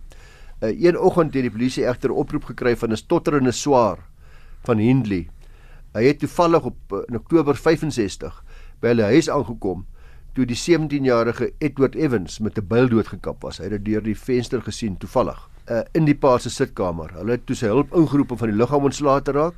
uh, 0.62 0.70
Een 0.70 0.98
oggend 0.98 1.34
het 1.34 1.42
die 1.42 1.50
polisie 1.50 1.84
egter 1.86 2.14
oproep 2.14 2.44
gekry 2.52 2.76
van 2.76 2.92
'n 2.92 2.96
stotterende 2.96 3.52
swaar 3.52 3.98
van 4.66 4.78
Hindley. 4.78 5.28
Hy 5.94 6.04
het 6.04 6.18
toevallig 6.18 6.64
op 6.64 6.76
uh, 6.92 6.98
in 7.08 7.16
Oktober 7.16 7.56
65 7.56 8.42
by 8.80 8.88
hulle 8.88 9.02
huis 9.02 9.28
aangekom 9.28 9.86
toe 10.34 10.46
die 10.46 10.58
17-jarige 10.58 11.52
Edward 11.58 11.94
Evans 11.94 12.38
met 12.38 12.58
'n 12.58 12.66
byl 12.66 12.88
doodgekap 12.88 13.42
was. 13.42 13.58
Hy 13.58 13.64
het 13.64 13.70
dit 13.72 13.84
deur 13.84 14.02
die 14.02 14.18
venster 14.18 14.62
gesien 14.62 14.96
toevallig 14.96 15.48
uh, 15.70 15.82
in 15.92 16.04
die 16.04 16.14
pa 16.14 16.38
se 16.38 16.50
sitkamer. 16.50 17.12
Hulle 17.18 17.30
het 17.30 17.46
toe 17.46 17.56
sy 17.56 17.66
hulp 17.66 17.94
ingeroep 17.94 18.30
om 18.30 18.38
van 18.38 18.48
die 18.48 18.56
liggaam 18.56 18.84
ontslae 18.84 19.22
te 19.22 19.32
raak. 19.32 19.54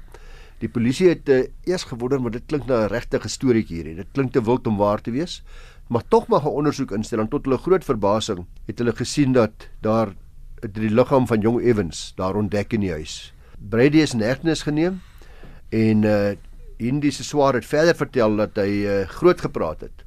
Die 0.61 0.69
polisie 0.69 1.09
het 1.09 1.29
uh, 1.29 1.47
eers 1.65 1.87
gewonder 1.89 2.21
maar 2.21 2.35
dit 2.35 2.45
klink 2.47 2.67
na 2.67 2.85
'n 2.85 2.93
regte 2.93 3.21
storieetjie 3.25 3.77
hierdie. 3.77 3.97
Dit 3.97 4.13
klink 4.13 4.33
te 4.33 4.43
wild 4.43 4.67
om 4.67 4.77
waar 4.77 5.01
te 5.01 5.11
wees. 5.11 5.43
Maar 5.89 6.03
tog 6.09 6.29
mag 6.29 6.45
'n 6.45 6.57
ondersoek 6.61 6.93
instel 6.93 7.21
en 7.21 7.29
tot 7.29 7.45
hulle 7.45 7.59
groot 7.59 7.85
verbasing 7.85 8.47
het 8.67 8.79
hulle 8.79 8.93
gesien 8.93 9.33
dat 9.33 9.69
daar 9.81 10.15
die 10.61 10.91
liggaam 10.91 11.27
van 11.27 11.41
jong 11.41 11.61
Evans 11.61 12.13
daar 12.17 12.37
ontdek 12.37 12.73
in 12.73 12.81
die 12.81 12.93
huis. 12.93 13.33
Brady 13.59 13.99
is 13.99 14.15
in 14.15 14.21
hegtenis 14.21 14.63
geneem 14.63 15.01
en 15.69 16.05
uh 16.05 16.37
Indy 16.81 17.11
se 17.11 17.25
swaar 17.25 17.55
het 17.55 17.67
verder 17.67 17.95
vertel 17.95 18.37
dat 18.37 18.57
hy 18.57 18.85
uh, 18.89 19.09
groot 19.09 19.41
gepraat 19.41 19.81
het 19.81 20.05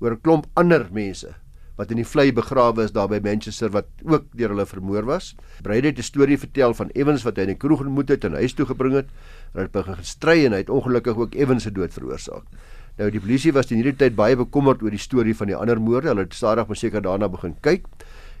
oor 0.00 0.12
'n 0.12 0.20
klomp 0.20 0.46
ander 0.54 0.88
mense 0.90 1.34
wat 1.78 1.92
in 1.94 2.00
die 2.00 2.06
vlei 2.06 2.32
begrawe 2.34 2.82
is 2.82 2.92
daar 2.94 3.08
by 3.10 3.20
Manchester 3.22 3.70
wat 3.70 3.86
ook 4.02 4.26
deur 4.34 4.50
hulle 4.50 4.66
vermoor 4.66 5.06
was. 5.06 5.34
Brady 5.62 5.92
het 5.92 5.98
'n 5.98 6.02
storie 6.02 6.38
vertel 6.38 6.74
van 6.74 6.90
Evans 6.94 7.22
wat 7.22 7.36
hy 7.36 7.42
in 7.42 7.54
die 7.54 7.56
kroeg 7.56 7.80
ontmoet 7.80 8.08
het 8.08 8.24
en 8.24 8.34
huis 8.34 8.52
toe 8.52 8.66
gebring 8.66 8.94
het. 8.94 9.06
Hulle 9.52 9.64
het 9.64 9.72
begin 9.72 9.94
gestry 9.94 10.44
en 10.44 10.52
hy 10.52 10.58
het 10.58 10.70
ongelukkig 10.70 11.16
ook 11.16 11.34
Evans 11.34 11.62
se 11.62 11.70
dood 11.70 11.92
veroorsaak. 11.92 12.44
Nou 12.98 13.10
die 13.10 13.20
polisie 13.20 13.52
was 13.52 13.70
in 13.70 13.76
hierdie 13.76 13.96
tyd 13.96 14.16
baie 14.16 14.36
bekommerd 14.36 14.82
oor 14.82 14.90
die 14.90 14.98
storie 14.98 15.36
van 15.36 15.46
die 15.46 15.56
ander 15.56 15.80
moorde. 15.80 16.08
Hulle 16.08 16.26
het 16.26 16.34
stadig 16.34 16.66
maar 16.66 16.76
seker 16.76 17.02
daarna 17.02 17.28
begin 17.28 17.54
kyk 17.60 17.86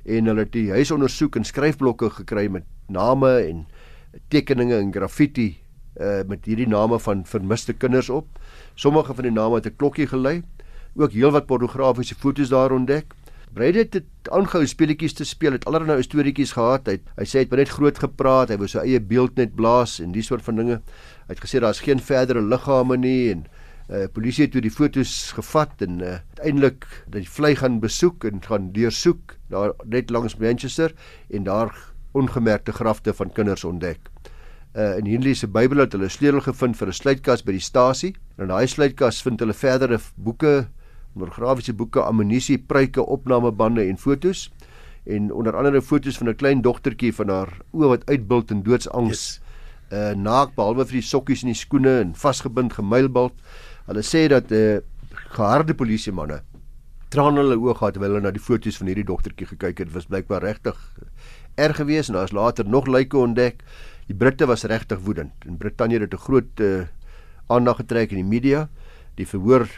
en 0.04 0.26
hulle 0.26 0.40
het 0.40 0.52
die 0.52 0.70
huis 0.70 0.90
ondersoek 0.90 1.36
en 1.36 1.44
skryfblokke 1.44 2.10
gekry 2.10 2.48
met 2.48 2.64
name 2.88 3.30
en 3.46 3.66
tekeninge 4.28 4.74
en 4.74 4.92
graffiti 4.92 5.58
uh 6.00 6.22
met 6.26 6.44
hierdie 6.46 6.68
name 6.68 6.98
van 6.98 7.24
vermiste 7.26 7.72
kinders 7.72 8.08
op. 8.08 8.26
Sommige 8.74 9.14
van 9.14 9.24
die 9.24 9.32
name 9.32 9.54
het 9.54 9.66
'n 9.66 9.76
klokkie 9.76 10.06
gelei. 10.06 10.42
Ook 10.96 11.12
heelwat 11.12 11.46
pornografiese 11.46 12.14
foto's 12.14 12.48
daar 12.48 12.72
ontdek. 12.72 13.14
Brady 13.54 13.84
het 13.84 14.28
aangehou 14.34 14.66
speletjies 14.68 15.14
te 15.16 15.24
speel, 15.24 15.54
het 15.56 15.64
allerlei 15.68 15.96
nou 15.96 16.02
storieetjies 16.04 16.52
gehad. 16.56 16.88
Hy 16.88 16.98
hy 17.16 17.26
sê 17.28 17.40
hy 17.40 17.46
het 17.46 17.54
net 17.60 17.72
groot 17.72 18.00
gepraat, 18.02 18.52
hy 18.52 18.58
wou 18.60 18.68
sy 18.68 18.82
eie 18.84 19.00
beeld 19.00 19.38
net 19.40 19.54
blaas 19.56 19.98
en 20.04 20.12
die 20.12 20.24
soort 20.26 20.44
van 20.46 20.60
dinge. 20.60 20.80
Hy 21.26 21.32
het 21.32 21.42
gesê 21.44 21.62
daar's 21.64 21.82
geen 21.84 22.02
verdere 22.02 22.44
liggame 22.44 22.98
nie 23.00 23.30
en 23.32 23.46
uh 23.88 24.04
polisie 24.12 24.44
het 24.44 24.52
toe 24.52 24.60
die 24.60 24.72
fotos 24.72 25.32
gevat 25.32 25.80
en 25.86 26.02
uh 26.04 26.18
uiteindelik 26.36 26.84
dat 27.06 27.22
die 27.22 27.30
vlei 27.38 27.54
gaan 27.56 27.80
besoek 27.80 28.26
en 28.28 28.42
gaan 28.44 28.68
deursoek 28.76 29.38
daar 29.48 29.72
net 29.84 30.10
langs 30.12 30.36
Manchester 30.36 30.92
en 31.32 31.48
daar 31.48 31.72
ongemerkte 32.12 32.72
grafte 32.72 33.14
van 33.14 33.32
kinders 33.32 33.64
ontdek. 33.64 34.10
Uh 34.76 34.98
in 34.98 35.08
Henley 35.08 35.34
se 35.34 35.48
Bybel 35.48 35.80
het 35.80 35.96
hulle 35.96 36.08
sleutel 36.12 36.44
gevind 36.44 36.76
vir 36.76 36.88
'n 36.88 36.92
sluitkas 37.00 37.42
by 37.42 37.52
die 37.52 37.64
stasie. 37.64 38.14
En 38.36 38.44
in 38.44 38.52
daai 38.52 38.66
sluitkas 38.66 39.22
vind 39.22 39.40
hulle 39.40 39.54
verdere 39.54 39.98
boeke 40.16 40.68
pornografiese 41.18 41.74
boeke, 41.74 42.02
ammunisie, 42.02 42.58
pruike, 42.58 43.02
opnamebande 43.02 43.86
en 43.88 43.98
fotos 43.98 44.48
en 45.08 45.32
onder 45.32 45.56
andere 45.56 45.82
fotos 45.82 46.18
van 46.18 46.28
'n 46.28 46.36
klein 46.36 46.62
dogtertjie 46.62 47.14
van 47.14 47.28
haar 47.28 47.52
oë 47.72 47.88
wat 47.88 48.06
uitbult 48.06 48.50
in 48.50 48.62
doodsangs. 48.62 49.08
Yes. 49.08 49.40
Uh 49.92 50.14
naak 50.14 50.54
behalwe 50.54 50.84
vir 50.84 51.00
die 51.00 51.08
sokkies 51.08 51.42
en 51.42 51.48
die 51.48 51.56
skoene 51.56 52.00
en 52.00 52.14
vasgebind 52.14 52.72
gemuilbald. 52.72 53.32
Hulle 53.86 54.02
sê 54.02 54.28
dat 54.28 54.50
'n 54.50 54.54
uh, 54.54 54.76
eh, 54.76 54.82
geharde 55.32 55.74
polisie 55.74 56.12
manne 56.12 56.42
traan 57.08 57.40
hulle 57.40 57.56
oë 57.56 57.74
gehad 57.78 57.96
terwyl 57.96 58.10
hulle 58.12 58.26
na 58.26 58.32
die 58.34 58.42
fotos 58.42 58.76
van 58.80 58.90
hierdie 58.90 59.06
dogtertjie 59.08 59.48
gekyk 59.48 59.78
het. 59.78 59.88
Dit 59.88 59.94
was 59.94 60.08
blykbaar 60.10 60.44
regtig 60.44 60.76
erg 61.58 61.80
geweest 61.80 62.12
en 62.12 62.18
daar's 62.18 62.34
later 62.36 62.68
nog 62.68 62.86
lyke 62.86 63.16
ontdek. 63.16 63.64
Die 64.08 64.16
Britte 64.16 64.46
was 64.46 64.64
regtig 64.68 65.00
woedend. 65.04 65.32
In 65.46 65.56
Brittanje 65.56 66.00
het 66.00 66.10
dit 66.10 66.20
'n 66.20 66.22
groot 66.22 66.60
uh, 66.60 66.86
aandag 67.46 67.76
getrek 67.76 68.10
in 68.10 68.16
die 68.16 68.24
media. 68.24 68.68
Die 69.14 69.26
verhoor 69.26 69.68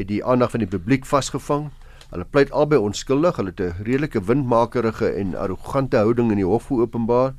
het 0.00 0.08
die 0.08 0.24
aandag 0.24 0.50
van 0.54 0.64
die 0.64 0.70
publiek 0.70 1.06
vasgevang. 1.06 1.68
Hulle 2.10 2.26
pleit 2.26 2.50
albei 2.56 2.80
onskuldig. 2.80 3.36
Hulle 3.36 3.52
het 3.54 3.60
'n 3.60 3.84
redelike 3.84 4.24
windmakerige 4.24 5.08
en 5.12 5.34
arrogante 5.34 5.96
houding 5.96 6.30
in 6.30 6.42
die 6.42 6.46
hof 6.46 6.66
geopenbaar. 6.66 7.34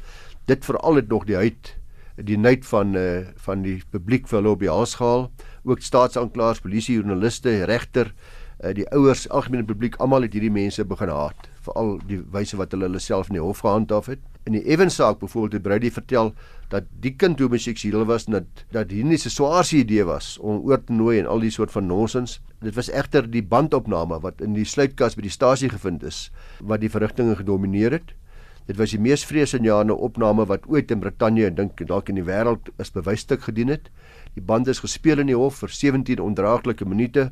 Dit 0.45 0.65
veral 0.65 0.95
het 0.95 1.07
nog 1.07 1.25
die 1.25 1.35
huid 1.35 1.77
die 2.15 2.37
nait 2.37 2.65
van 2.65 2.95
uh, 2.95 3.25
van 3.35 3.61
die 3.61 3.81
publiek 3.89 4.27
vir 4.27 4.39
hulle 4.39 4.49
op 4.49 4.59
die 4.59 4.69
hals 4.69 4.95
gehaal. 4.95 5.31
Ook 5.63 5.81
staatsaanklaers, 5.81 6.61
polisie, 6.61 6.95
joernaliste, 6.95 7.63
regter, 7.63 8.13
uh, 8.63 8.73
die 8.73 8.87
ouers, 8.91 9.29
algemene 9.29 9.63
publiek, 9.63 9.95
almal 9.95 10.21
het 10.21 10.33
hierdie 10.33 10.51
mense 10.51 10.85
begin 10.85 11.09
haat, 11.09 11.49
veral 11.61 11.99
die 12.07 12.21
wyse 12.31 12.57
wat 12.57 12.71
hulle 12.71 12.89
hulle 12.89 12.99
self 12.99 13.27
in 13.29 13.39
die 13.39 13.43
hof 13.43 13.63
gehandhaaf 13.65 14.05
het. 14.05 14.19
In 14.49 14.55
die 14.55 14.63
Evans 14.65 14.95
saak 14.97 15.19
byvoorbeeld 15.21 15.53
het 15.53 15.61
Brady 15.61 15.89
vertel 15.93 16.31
dat 16.71 16.87
die 16.99 17.11
kind 17.13 17.39
homoseksueel 17.39 18.07
was 18.09 18.23
en 18.25 18.39
dat 18.39 18.63
dat 18.73 18.93
hierdie 18.93 19.19
se 19.21 19.29
swaarste 19.29 19.77
idee 19.83 20.05
was 20.07 20.37
om 20.39 20.63
oor 20.65 20.81
te 20.81 20.95
nooi 20.97 21.19
en 21.19 21.27
al 21.29 21.45
die 21.45 21.51
soort 21.53 21.71
van 21.71 21.85
nonsens. 21.85 22.39
Dit 22.61 22.73
was 22.75 22.89
egter 22.89 23.29
die 23.29 23.43
bandopname 23.45 24.17
wat 24.23 24.41
in 24.41 24.57
die 24.57 24.65
sluitkas 24.65 25.15
by 25.15 25.27
die 25.27 25.33
stasie 25.33 25.69
gevind 25.69 26.01
is 26.03 26.31
wat 26.57 26.81
die 26.81 26.89
verrigtinge 26.89 27.35
gedomeineer 27.37 27.99
het. 27.99 28.15
Dit 28.65 28.81
was 28.81 28.95
die 28.95 29.01
mees 29.01 29.27
vreesaanjaende 29.29 29.93
opname 29.93 30.47
wat 30.49 30.65
ooit 30.65 30.89
in 30.91 31.05
Brittanje 31.05 31.45
en 31.45 31.61
dink 31.61 31.85
dalk 31.85 32.09
in 32.09 32.17
die 32.17 32.25
wêreld 32.25 32.73
is 32.81 32.93
bewysstuk 32.97 33.45
gedien 33.45 33.69
het. 33.69 33.93
Die 34.33 34.41
band 34.41 34.67
is 34.67 34.81
gespeel 34.81 35.21
in 35.21 35.29
die 35.29 35.37
hof 35.37 35.61
vir 35.61 35.69
17 35.69 36.17
ondraaglike 36.17 36.85
minute. 36.89 37.29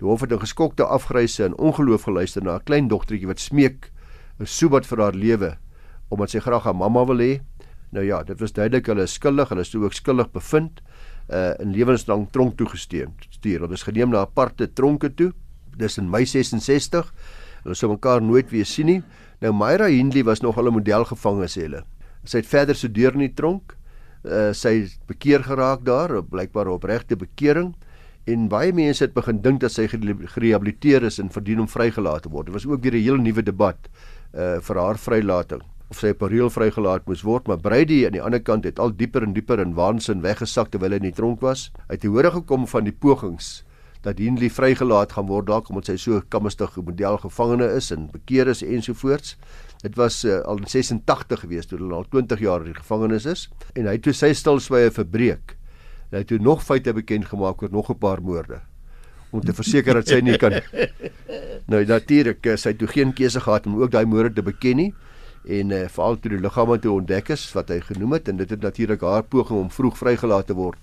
Die 0.00 0.08
hof 0.08 0.24
het 0.24 0.32
in 0.32 0.40
geskokte 0.40 0.88
afgryse 0.88 1.44
en 1.44 1.60
ongeloof 1.60 2.08
geluister 2.08 2.42
na 2.42 2.56
'n 2.56 2.64
klein 2.64 2.88
dogtertjie 2.88 3.28
wat 3.28 3.40
smeek 3.40 3.92
'n 4.40 4.46
soebat 4.46 4.86
vir 4.86 4.98
haar 4.98 5.14
lewe 5.14 5.58
omdat 6.08 6.30
sy 6.30 6.40
graag 6.44 6.64
haar 6.64 6.76
mamma 6.76 7.04
wil 7.08 7.20
hê. 7.22 7.40
Nou 7.90 8.04
ja, 8.04 8.22
dit 8.22 8.40
was 8.40 8.52
duidelik 8.52 8.88
hulle 8.90 9.06
is 9.08 9.14
skuldig, 9.16 9.48
hulle 9.52 9.64
is 9.64 9.74
ook 9.74 9.96
skuldig 9.96 10.30
bevind 10.32 10.82
uh 11.28 11.52
in 11.60 11.72
lewenslang 11.76 12.26
tronk 12.32 12.56
toegesteem. 12.56 13.12
Stuur, 13.28 13.64
hulle 13.64 13.76
is 13.76 13.84
geneem 13.84 14.12
na 14.12 14.24
aparte 14.24 14.68
tronke 14.72 15.10
toe. 15.14 15.32
Dis 15.76 15.98
in 16.00 16.08
Mei 16.10 16.24
66. 16.24 17.12
Hulle 17.64 17.76
sou 17.76 17.90
mekaar 17.92 18.22
nooit 18.24 18.50
weer 18.52 18.66
sien 18.66 18.88
nie. 18.88 19.02
Nou 19.44 19.52
Myra 19.52 19.90
Hindley 19.92 20.24
was 20.24 20.40
nog 20.40 20.58
al 20.58 20.68
'n 20.68 20.74
modelgevangene 20.80 21.48
sê 21.48 21.62
hulle. 21.68 21.84
Sy 22.24 22.38
het 22.38 22.46
verder 22.46 22.74
studeer 22.74 23.12
in 23.12 23.20
die 23.20 23.34
tronk. 23.34 23.76
Uh 24.24 24.52
sy 24.52 24.82
het 24.82 24.98
bekeer 25.06 25.42
geraak 25.42 25.84
daar, 25.84 26.22
blykbaar 26.22 26.68
op 26.68 26.84
regte 26.84 27.16
bekering 27.16 27.74
en 28.26 28.48
baie 28.48 28.72
mense 28.72 29.04
het 29.04 29.14
begin 29.14 29.40
dink 29.40 29.60
dat 29.60 29.72
sy 29.72 29.86
gerehabiliteer 29.88 31.02
is 31.02 31.18
en 31.18 31.30
verdien 31.30 31.60
om 31.60 31.68
vrygelaat 31.68 32.22
te 32.22 32.28
word. 32.28 32.46
Dit 32.46 32.54
was 32.54 32.66
ook 32.66 32.82
weer 32.82 32.92
'n 32.92 33.02
heel 33.02 33.16
nuwe 33.16 33.42
debat 33.42 33.78
uh 34.34 34.60
vir 34.60 34.76
haar 34.76 34.98
vrylating 34.98 35.62
of 35.88 36.00
sy 36.02 36.12
reël 36.12 36.50
vrygelaat 36.52 37.06
moes 37.08 37.22
word, 37.24 37.46
maar 37.48 37.60
Brady 37.64 38.04
aan 38.06 38.12
die 38.12 38.22
ander 38.22 38.42
kant 38.44 38.64
het 38.68 38.78
al 38.78 38.92
dieper 38.92 39.24
en 39.24 39.32
dieper 39.32 39.60
in 39.60 39.74
waansin 39.74 40.20
weggesak 40.20 40.70
terwyl 40.70 40.92
hy 40.92 41.00
in 41.00 41.08
die 41.08 41.16
tronk 41.16 41.40
was. 41.40 41.70
Hy 41.88 41.96
het 41.96 42.04
hoor 42.04 42.28
gekom 42.34 42.66
van 42.68 42.84
die 42.84 42.92
pogings 42.92 43.62
dat 44.04 44.20
Hindley 44.22 44.50
vrygelaat 44.52 45.16
gaan 45.16 45.26
word 45.26 45.48
dalk 45.48 45.70
omdat 45.72 45.90
sy 45.90 45.96
so 45.98 46.20
kamstig 46.30 46.76
model 46.76 47.18
gevangene 47.18 47.66
is 47.74 47.90
en 47.94 48.06
bekeer 48.12 48.50
is 48.52 48.62
ensovoorts. 48.62 49.36
Dit 49.82 49.96
was 49.98 50.20
uh, 50.24 50.40
al 50.46 50.60
in 50.62 50.68
86 50.70 51.42
gewees 51.44 51.66
toe 51.66 51.78
hulle 51.80 51.96
al 51.96 52.06
20 52.12 52.40
jaar 52.44 52.62
in 52.62 52.72
die 52.72 52.78
gevangenis 52.78 53.26
is 53.26 53.48
en 53.74 53.88
hy 53.88 53.96
het 53.96 54.04
toe 54.06 54.14
sy 54.14 54.32
stilswye 54.36 54.92
verbreek. 54.94 55.56
Hy 56.12 56.22
het 56.22 56.30
toe 56.30 56.38
nog 56.40 56.62
feite 56.64 56.94
bekend 56.96 57.28
gemaak 57.32 57.62
oor 57.62 57.72
nog 57.72 57.90
'n 57.90 57.98
paar 57.98 58.22
moorde 58.22 58.60
om 59.30 59.40
te 59.44 59.52
verseker 59.52 59.94
dat 59.94 60.08
sy 60.08 60.20
nie 60.20 60.38
kan 60.40 60.54
Nou 61.72 61.84
natuurlik 61.84 62.46
eh, 62.46 62.56
sy 62.56 62.72
het 62.72 62.78
toe 62.78 62.88
geen 62.88 63.12
keuse 63.12 63.40
gehad 63.40 63.66
om 63.66 63.76
ook 63.82 63.90
daai 63.90 64.06
moorde 64.06 64.32
te 64.32 64.42
beken 64.42 64.76
nie 64.76 64.94
en 65.48 65.70
uh, 65.72 65.84
veral 65.88 66.18
toe 66.20 66.34
die 66.34 66.40
liggame 66.44 66.78
toe 66.78 66.94
ontdek 67.00 67.30
is 67.32 67.46
wat 67.56 67.70
hy 67.72 67.80
genoem 67.80 68.18
het 68.18 68.28
en 68.28 68.40
dit 68.40 68.50
het 68.52 68.64
natuurlik 68.64 69.00
haar 69.00 69.24
poging 69.24 69.62
om 69.64 69.70
vroeg 69.72 69.96
vrygelaat 69.96 70.50
te 70.50 70.56
word 70.58 70.78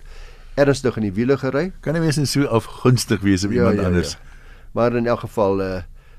ernstig 0.56 0.96
in 0.96 1.06
die 1.06 1.14
wiele 1.16 1.36
gery. 1.38 1.68
Kan 1.84 1.96
nie 1.96 2.02
mens 2.02 2.18
so 2.30 2.48
afgunstig 2.58 3.20
wees 3.24 3.44
op 3.44 3.52
ja, 3.52 3.60
iemand 3.60 3.82
ja, 3.82 3.90
anders. 3.90 4.16
Ja. 4.16 4.40
Maar 4.76 4.96
in 4.96 5.06
elk 5.06 5.28
geval 5.28 5.62
uh 5.62 5.76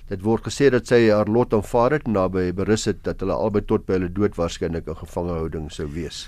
dit 0.07 0.21
word 0.23 0.45
gesê 0.47 0.69
dat 0.71 0.87
sy 0.87 1.09
haar 1.11 1.27
lot 1.27 1.51
aanvaar 1.51 1.97
het 1.97 2.05
en 2.07 2.13
naby 2.15 2.53
berus 2.55 2.85
het 2.87 3.01
dat 3.03 3.19
hulle 3.19 3.35
albei 3.35 3.59
tot 3.67 3.83
by 3.83 3.97
hulle 3.97 4.07
dood 4.07 4.37
waarskynlik 4.39 4.87
in 4.87 4.95
gevangehouding 4.95 5.65
sou 5.67 5.83
wees. 5.91 6.21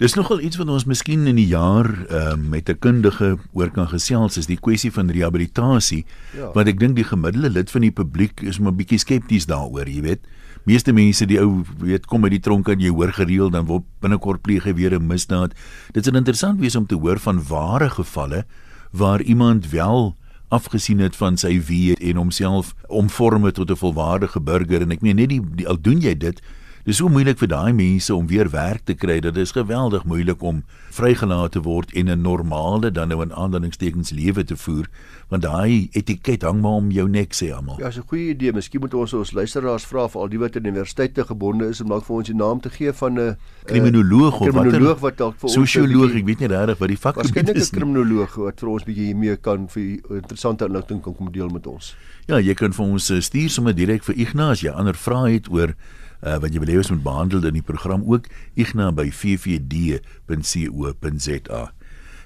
Dis 0.00 0.16
nogal 0.16 0.40
iets 0.40 0.56
wat 0.56 0.72
ons 0.72 0.86
miskien 0.88 1.26
in 1.28 1.36
die 1.36 1.50
jaar 1.50 1.90
uh, 2.08 2.38
met 2.40 2.72
'n 2.72 2.80
kundige 2.80 3.36
oor 3.52 3.68
kan 3.68 3.90
gesels 3.92 4.40
is 4.40 4.48
die 4.48 4.56
kwessie 4.56 4.88
van 4.88 5.12
rehabilitasie 5.12 6.06
ja. 6.32 6.52
want 6.56 6.72
ek 6.72 6.80
dink 6.80 6.96
die 6.96 7.04
gemiddelde 7.04 7.50
lid 7.50 7.70
van 7.70 7.84
die 7.84 7.92
publiek 7.92 8.40
is 8.40 8.58
maar 8.58 8.72
bietjie 8.72 8.98
skepties 8.98 9.44
daaroor, 9.44 9.84
jy 9.84 10.00
weet. 10.00 10.24
Uh 10.24 10.39
meeste 10.64 10.92
mense 10.92 11.26
die 11.26 11.40
ou 11.40 11.64
weet 11.78 12.06
kom 12.06 12.24
uit 12.24 12.32
die 12.36 12.44
tronk 12.44 12.68
en 12.68 12.80
jy 12.80 12.90
hoor 12.90 13.12
gereeld 13.12 13.52
dan 13.52 13.66
word 13.66 13.84
binnekort 14.00 14.42
pleeg 14.42 14.64
hy 14.64 14.74
weer 14.74 14.94
'n 14.94 15.06
misdaad. 15.06 15.54
Dit 15.92 16.06
is 16.06 16.12
interessant 16.12 16.60
wees 16.60 16.76
om 16.76 16.86
te 16.86 16.94
hoor 16.94 17.18
van 17.18 17.42
ware 17.48 17.90
gevalle 17.90 18.44
waar 18.92 19.22
iemand 19.22 19.70
wel 19.70 20.16
afgesien 20.48 20.98
het 20.98 21.16
van 21.16 21.36
sy 21.36 21.60
weet 21.62 22.00
en 22.00 22.16
homself 22.16 22.74
omvorm 22.88 23.44
het 23.44 23.54
tot 23.54 23.70
'n 23.70 23.76
volwaardige 23.76 24.40
burger 24.40 24.82
en 24.82 24.90
ek 24.90 25.00
meen 25.00 25.16
net 25.16 25.28
die, 25.28 25.40
die 25.54 25.68
al 25.68 25.80
doen 25.80 26.00
jy 26.00 26.14
dit 26.14 26.42
Dis 26.88 26.96
so 26.96 27.10
moeilik 27.12 27.36
vir 27.36 27.50
daai 27.52 27.72
mense 27.76 28.14
om 28.14 28.24
weer 28.30 28.48
werk 28.48 28.86
te 28.88 28.94
kry. 28.96 29.18
Dit 29.20 29.36
is 29.36 29.50
geweldig 29.52 30.06
moeilik 30.08 30.40
om 30.40 30.62
vrygelaat 30.96 31.52
te 31.52 31.60
word 31.60 31.92
en 31.92 32.08
'n 32.08 32.22
normale 32.22 32.90
dan 32.90 33.08
nou 33.08 33.20
in 33.22 33.34
aandelingstekens 33.34 34.10
lewe 34.10 34.44
te 34.44 34.56
voer, 34.56 34.88
want 35.28 35.42
daai 35.42 35.88
etiket 35.92 36.42
hang 36.42 36.60
maar 36.60 36.80
om 36.80 36.90
jou 36.90 37.08
nek 37.08 37.34
sê 37.34 37.52
almal. 37.52 37.76
Ja, 37.78 37.86
dis 37.86 37.98
'n 37.98 38.08
goeie 38.08 38.30
idee. 38.30 38.52
Miskien 38.52 38.80
moet 38.80 38.94
ons 38.94 39.12
ons 39.12 39.32
luisteraars 39.32 39.84
vra 39.84 40.08
vir 40.08 40.20
al 40.20 40.28
die 40.28 40.38
wat 40.38 40.56
in 40.56 40.64
universiteite 40.64 41.24
gebonde 41.24 41.68
is 41.68 41.80
om 41.80 41.88
dalk 41.88 42.04
vir 42.04 42.16
ons 42.16 42.26
die 42.26 42.36
naam 42.36 42.60
te 42.60 42.70
gee 42.70 42.92
van 42.92 43.18
'n 43.18 43.36
kriminoloog 43.64 44.40
of 44.40 44.46
wat 44.46 44.64
'n 44.64 44.68
kriminoloog 44.68 45.00
wat 45.00 45.16
dalk 45.16 45.34
vir 45.36 45.48
ons 45.48 45.52
sosioloog, 45.52 46.14
ek 46.14 46.24
weet 46.24 46.40
nie 46.40 46.48
regtig 46.48 46.78
wat 46.78 46.88
die 46.88 46.98
vak 46.98 47.16
is. 47.16 47.30
Waarskynlik 47.30 47.56
'n 47.56 47.76
kriminoloog 47.76 48.34
wat 48.34 48.60
vir 48.60 48.68
ons 48.68 48.84
bietjie 48.84 49.04
hiermee 49.04 49.36
kan 49.36 49.68
vir 49.68 50.00
interessante 50.10 50.64
inligting 50.64 51.02
kan 51.02 51.14
kom 51.14 51.30
deel 51.32 51.48
met 51.48 51.66
ons. 51.66 51.94
Ja, 52.26 52.38
jy 52.38 52.54
kan 52.54 52.72
vir 52.72 52.84
ons 52.84 53.10
eh, 53.10 53.20
stuur 53.20 53.50
sommer 53.50 53.74
direk 53.74 54.02
vir 54.02 54.14
Ignas, 54.14 54.60
jy 54.60 54.70
ander 54.70 54.94
vrae 54.94 55.32
het 55.32 55.50
oor 55.50 55.74
uh, 56.22 56.38
wat 56.42 56.52
jy 56.54 56.60
hê 56.64 56.76
ons 56.80 56.90
moet 56.90 57.02
behandel 57.02 57.44
in 57.50 57.54
die 57.54 57.66
program 57.66 58.02
ook 58.04 58.24
igna 58.54 58.92
by 58.92 59.10
ffd.co.za. 59.10 60.02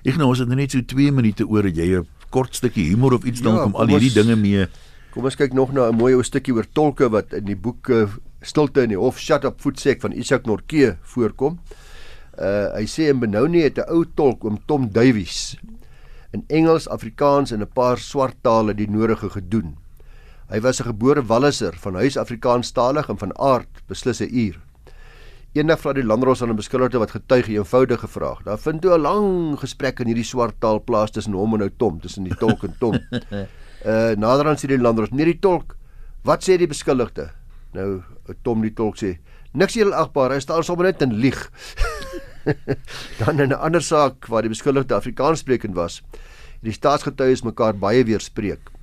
Igna 0.04 0.24
ons 0.26 0.38
het 0.42 0.48
nou 0.48 0.58
net 0.58 0.70
so 0.74 0.80
2 0.84 1.12
minute 1.12 1.46
oor 1.46 1.62
dat 1.62 1.76
jy 1.76 1.98
'n 1.98 2.06
kort 2.30 2.54
stukkie 2.54 2.86
humor 2.90 3.12
of 3.14 3.24
iets 3.24 3.40
ja, 3.40 3.44
dan 3.46 3.56
kom 3.62 3.74
al 3.78 3.86
hierdie 3.86 4.10
ons, 4.10 4.18
dinge 4.20 4.36
mee. 4.36 4.66
Kom 5.14 5.24
ons 5.24 5.36
kyk 5.36 5.52
nog 5.54 5.72
na 5.72 5.88
'n 5.88 5.96
mooi 5.96 6.14
ou 6.14 6.22
stukkie 6.22 6.54
oor 6.54 6.66
tolke 6.72 7.08
wat 7.08 7.32
in 7.32 7.44
die 7.44 7.56
boek 7.56 7.88
uh, 7.88 8.06
Stilte 8.44 8.82
in 8.82 8.88
die 8.92 8.98
Hof 8.98 9.18
Shut 9.18 9.44
Up 9.44 9.60
Voetsek 9.60 10.00
van 10.00 10.12
Isak 10.12 10.44
Norke 10.46 10.98
voorkom. 11.02 11.58
Uh 12.36 12.74
hy 12.74 12.86
sê 12.90 13.08
in 13.08 13.20
Benoni 13.20 13.62
het 13.62 13.78
'n 13.78 13.88
ou 13.88 14.04
tolk 14.04 14.44
oom 14.44 14.58
Tom 14.66 14.90
Duwies 14.92 15.56
in 16.34 16.44
Engels, 16.48 16.88
Afrikaans 16.88 17.52
en 17.52 17.62
'n 17.62 17.72
paar 17.72 17.98
swart 17.98 18.36
tale 18.42 18.74
die 18.74 18.90
nodige 18.90 19.30
gedoen. 19.30 19.76
Hy 20.54 20.60
was 20.62 20.78
'n 20.80 20.86
gebore 20.86 21.22
Walliser 21.26 21.74
van 21.82 21.94
huis 21.94 22.16
Afrikaanstalig 22.16 23.08
en 23.08 23.18
van 23.18 23.32
aard 23.38 23.82
beslis 23.88 24.20
'n 24.22 24.30
uur. 24.30 24.60
Eendag 25.52 25.80
vra 25.80 25.92
die 25.92 26.04
landros 26.04 26.42
aan 26.42 26.50
'n 26.50 26.56
beskuldigde 26.56 26.98
wat 26.98 27.10
getuig 27.10 27.48
'n 27.48 27.58
eenvoudige 27.58 28.08
vraag. 28.08 28.42
Daar 28.44 28.58
vind 28.58 28.82
toe 28.82 28.94
'n 28.94 29.00
lang 29.00 29.58
gesprek 29.58 29.98
in 30.00 30.06
hierdie 30.06 30.24
swart 30.24 30.54
taal 30.60 30.80
plaas 30.80 31.10
tussen 31.10 31.32
hom 31.32 31.52
en 31.52 31.58
nou 31.58 31.70
Tom, 31.76 32.00
tussen 32.00 32.22
die 32.22 32.36
tolk 32.36 32.62
en 32.62 32.74
Tom. 32.78 32.98
Uh 33.86 34.14
naderhand 34.16 34.58
sê 34.58 34.66
die 34.66 34.78
landros: 34.78 35.10
"Nee, 35.10 35.24
die 35.24 35.38
tolk, 35.38 35.76
wat 36.22 36.42
sê 36.42 36.56
die 36.56 36.66
beskuldigde?" 36.66 37.30
Nou 37.72 38.02
Tom 38.42 38.62
die 38.62 38.72
tolk 38.72 38.96
sê: 38.96 39.18
"Niks 39.52 39.74
heel 39.74 39.92
agbaar, 39.92 40.30
hy 40.30 40.38
staan 40.40 40.64
sommer 40.64 40.86
net 40.86 41.02
en 41.02 41.12
lieg." 41.12 41.50
Dan 43.18 43.40
in 43.40 43.48
'n 43.48 43.58
ander 43.58 43.82
saak 43.82 44.26
waar 44.26 44.42
die 44.42 44.48
beskuldigde 44.48 44.94
Afrikaanssprekend 44.94 45.74
was, 45.74 46.02
het 46.06 46.62
die 46.62 46.72
staatsgetuies 46.72 47.42
mekaar 47.42 47.74
baie 47.74 48.04
weerspreek. 48.04 48.73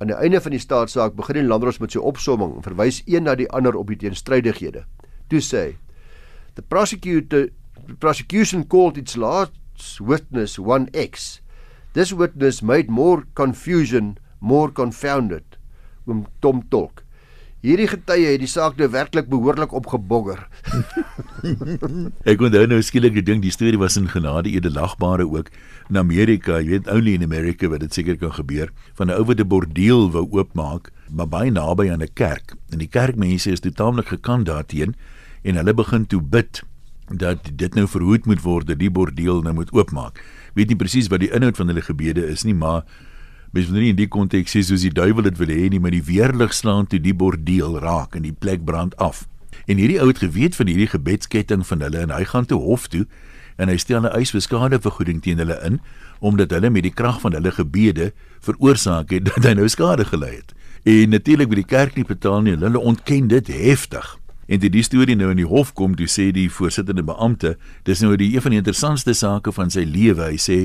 Aan 0.00 0.08
die 0.08 0.16
einde 0.16 0.40
van 0.40 0.54
die 0.54 0.62
staatssaak 0.62 1.12
begin 1.16 1.36
die 1.42 1.44
landros 1.44 1.78
met 1.78 1.92
sy 1.92 2.00
opsomming 2.00 2.54
en 2.56 2.64
verwys 2.64 3.02
een 3.04 3.26
na 3.28 3.34
die 3.36 3.48
ander 3.52 3.76
op 3.76 3.90
die 3.92 3.98
teenstrydighede. 4.00 4.86
Toe 5.28 5.40
sê 5.44 5.64
hy: 5.66 5.74
The 6.56 6.64
prosecutor 6.64 7.50
prosecution 8.00 8.64
called 8.64 8.96
its 8.96 9.16
last 9.16 9.52
witness 10.00 10.56
1x. 10.56 11.40
This 11.92 12.12
witness 12.12 12.62
made 12.62 12.88
more 12.88 13.26
confusion, 13.34 14.16
more 14.40 14.72
confounded. 14.72 15.58
Oom 16.06 16.26
Tom 16.40 16.62
Tolk. 16.70 17.04
Hierdie 17.60 17.90
getuie 17.90 18.24
het 18.24 18.40
die 18.40 18.48
saak 18.48 18.78
nou 18.80 18.86
werklik 18.88 19.26
behoorlik 19.28 19.74
opgebogger. 19.76 20.46
ek 22.30 22.40
onthou 22.40 22.62
nou 22.70 22.78
skielik 22.80 23.12
die 23.18 23.24
ding, 23.26 23.42
die 23.44 23.52
storie 23.52 23.76
was 23.80 23.98
in 24.00 24.08
genade 24.08 24.48
edelagbare 24.48 25.26
ook 25.28 25.50
in 25.92 25.98
Amerika, 26.00 26.56
jy 26.56 26.78
weet 26.78 26.88
only 26.88 27.18
in 27.18 27.26
America 27.26 27.68
wat 27.68 27.84
dit 27.84 27.98
seker 27.98 28.16
kan 28.16 28.32
gebeur, 28.32 28.72
van 28.96 29.12
'n 29.12 29.18
ou 29.18 29.26
wat 29.28 29.44
'n 29.44 29.48
bordeel 29.48 30.08
wou 30.16 30.24
oopmaak, 30.40 30.88
maar 31.12 31.28
baie 31.28 31.52
naby 31.52 31.90
aan 31.92 32.00
'n 32.00 32.14
kerk. 32.14 32.56
En 32.72 32.78
die 32.78 32.88
kerkmense 32.88 33.52
is 33.52 33.60
totaal 33.60 34.00
gekant 34.08 34.46
daarteen 34.46 34.96
en 35.44 35.60
hulle 35.60 35.74
begin 35.74 36.06
toe 36.06 36.22
bid 36.22 36.62
dat 37.12 37.44
dit 37.52 37.74
nou 37.74 37.86
verhoed 37.86 38.24
moet 38.24 38.40
word 38.40 38.66
dat 38.66 38.78
die 38.78 38.90
bordeel 38.90 39.42
nou 39.42 39.54
moet 39.54 39.72
oopmaak. 39.72 40.24
Weet 40.54 40.68
nie 40.68 40.76
presies 40.76 41.08
wat 41.08 41.20
die 41.20 41.30
inhoud 41.30 41.56
van 41.56 41.68
hulle 41.68 41.82
gebede 41.82 42.24
is 42.24 42.42
nie, 42.42 42.54
maar 42.54 42.84
mens 43.50 43.66
moet 43.68 43.80
nie 43.80 43.92
in 43.94 43.98
die 43.98 44.08
konteks 44.08 44.54
sê 44.54 44.62
soos 44.62 44.84
die 44.86 44.94
duiwel 44.94 45.26
dit 45.26 45.38
wil 45.40 45.50
hê 45.50 45.68
nie, 45.70 45.80
maar 45.82 45.94
die 45.94 46.04
weerlig 46.06 46.54
slaan 46.54 46.86
toe 46.86 47.00
die 47.02 47.14
bordeel 47.14 47.78
raak 47.82 48.14
en 48.14 48.22
die 48.22 48.36
plek 48.36 48.64
brand 48.64 48.96
af. 48.96 49.26
En 49.66 49.78
hierdie 49.78 49.98
ou 50.00 50.08
het 50.08 50.22
geweet 50.22 50.56
van 50.56 50.70
hierdie 50.70 50.90
gebedsketting 50.90 51.66
van 51.66 51.82
hulle 51.82 52.04
en 52.06 52.14
hy 52.14 52.24
gaan 52.24 52.46
toe 52.46 52.60
hof 52.62 52.86
toe 52.88 53.06
en 53.60 53.68
hy 53.68 53.76
stel 53.76 54.06
'n 54.06 54.14
eis 54.16 54.30
vir 54.30 54.40
skadevergoeding 54.40 55.20
teen 55.22 55.38
hulle 55.38 55.58
in 55.66 55.80
omdat 56.20 56.50
hulle 56.50 56.70
met 56.70 56.82
die 56.82 56.94
krag 56.94 57.20
van 57.20 57.32
hulle 57.32 57.50
gebede 57.50 58.12
veroorsaak 58.40 59.10
het 59.10 59.24
dat 59.24 59.44
hy 59.44 59.54
nou 59.54 59.68
skade 59.68 60.04
gelei 60.04 60.36
het. 60.36 60.54
En 60.84 61.10
natuurlik 61.10 61.48
by 61.48 61.54
die 61.54 61.68
kerk 61.68 61.96
nie 61.96 62.04
betaal 62.04 62.40
nie, 62.40 62.56
hulle 62.56 62.78
ontken 62.78 63.28
dit 63.28 63.46
heftig. 63.46 64.18
En 64.48 64.58
dit 64.58 64.72
die 64.72 64.82
storie 64.82 65.16
nou 65.16 65.30
in 65.30 65.36
die 65.36 65.46
hof 65.46 65.72
kom, 65.72 65.94
toe 65.94 66.08
sê 66.08 66.30
die 66.32 66.48
voorsittende 66.50 67.04
beampte, 67.06 67.56
dis 67.84 68.00
nou 68.00 68.16
die 68.16 68.34
een 68.34 68.42
van 68.42 68.50
die 68.50 68.58
interessantste 68.58 69.14
sake 69.14 69.52
van 69.52 69.70
sy 69.70 69.84
lewe. 69.86 70.30
Hy 70.32 70.38
sê 70.40 70.58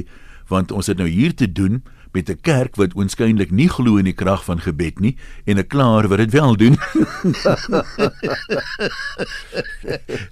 want 0.50 0.72
ons 0.72 0.88
het 0.88 0.98
nou 0.98 1.08
hier 1.10 1.36
te 1.36 1.52
doen 1.52 1.84
met 2.16 2.32
'n 2.32 2.40
kerk 2.42 2.76
wat 2.80 2.96
oënskynlik 2.96 3.52
nie 3.52 3.70
glo 3.70 4.00
in 4.00 4.08
die 4.08 4.16
krag 4.16 4.44
van 4.48 4.60
gebed 4.60 5.00
nie 5.00 5.16
en 5.46 5.58
'n 5.60 5.68
klaar 5.68 6.08
wat 6.08 6.18
dit 6.18 6.32
wel 6.32 6.56
doen. 6.56 6.78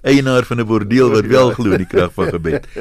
Eienaar 0.02 0.44
van 0.44 0.60
'n 0.60 0.66
bordeel 0.66 1.10
wat 1.10 1.26
wel 1.26 1.50
glo 1.50 1.70
in 1.70 1.84
die 1.84 1.86
krag 1.86 2.12
van 2.12 2.28
gebed. 2.28 2.66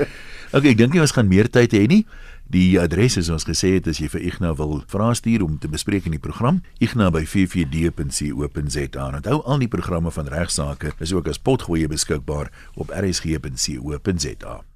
Okay, 0.54 0.70
ek 0.70 0.78
dink 0.78 0.94
nie 0.94 1.02
ons 1.02 1.12
gaan 1.12 1.28
meer 1.28 1.50
tyd 1.50 1.72
hê 1.74 1.88
nie. 1.90 2.06
Die 2.46 2.80
adres 2.80 3.18
is 3.18 3.30
ons 3.34 3.44
gesê 3.48 3.74
het 3.74 3.88
as 3.90 3.98
jy 3.98 4.10
vir 4.14 4.22
Ignas 4.22 4.58
wil 4.60 4.84
vra 4.88 5.14
stuur 5.18 5.42
om 5.42 5.58
te 5.58 5.68
bespreek 5.68 6.06
in 6.06 6.12
die 6.14 6.22
program, 6.22 6.62
ignas@ffd.co.za. 6.78 9.16
Onthou 9.16 9.42
al 9.42 9.58
die 9.58 9.68
programme 9.68 10.12
van 10.12 10.28
regsaake 10.28 10.92
is 11.00 11.14
ook 11.14 11.28
as 11.28 11.40
potgoeie 11.42 11.88
beskikbaar 11.88 12.52
op 12.76 12.90
rsg.co.za. 12.94 14.73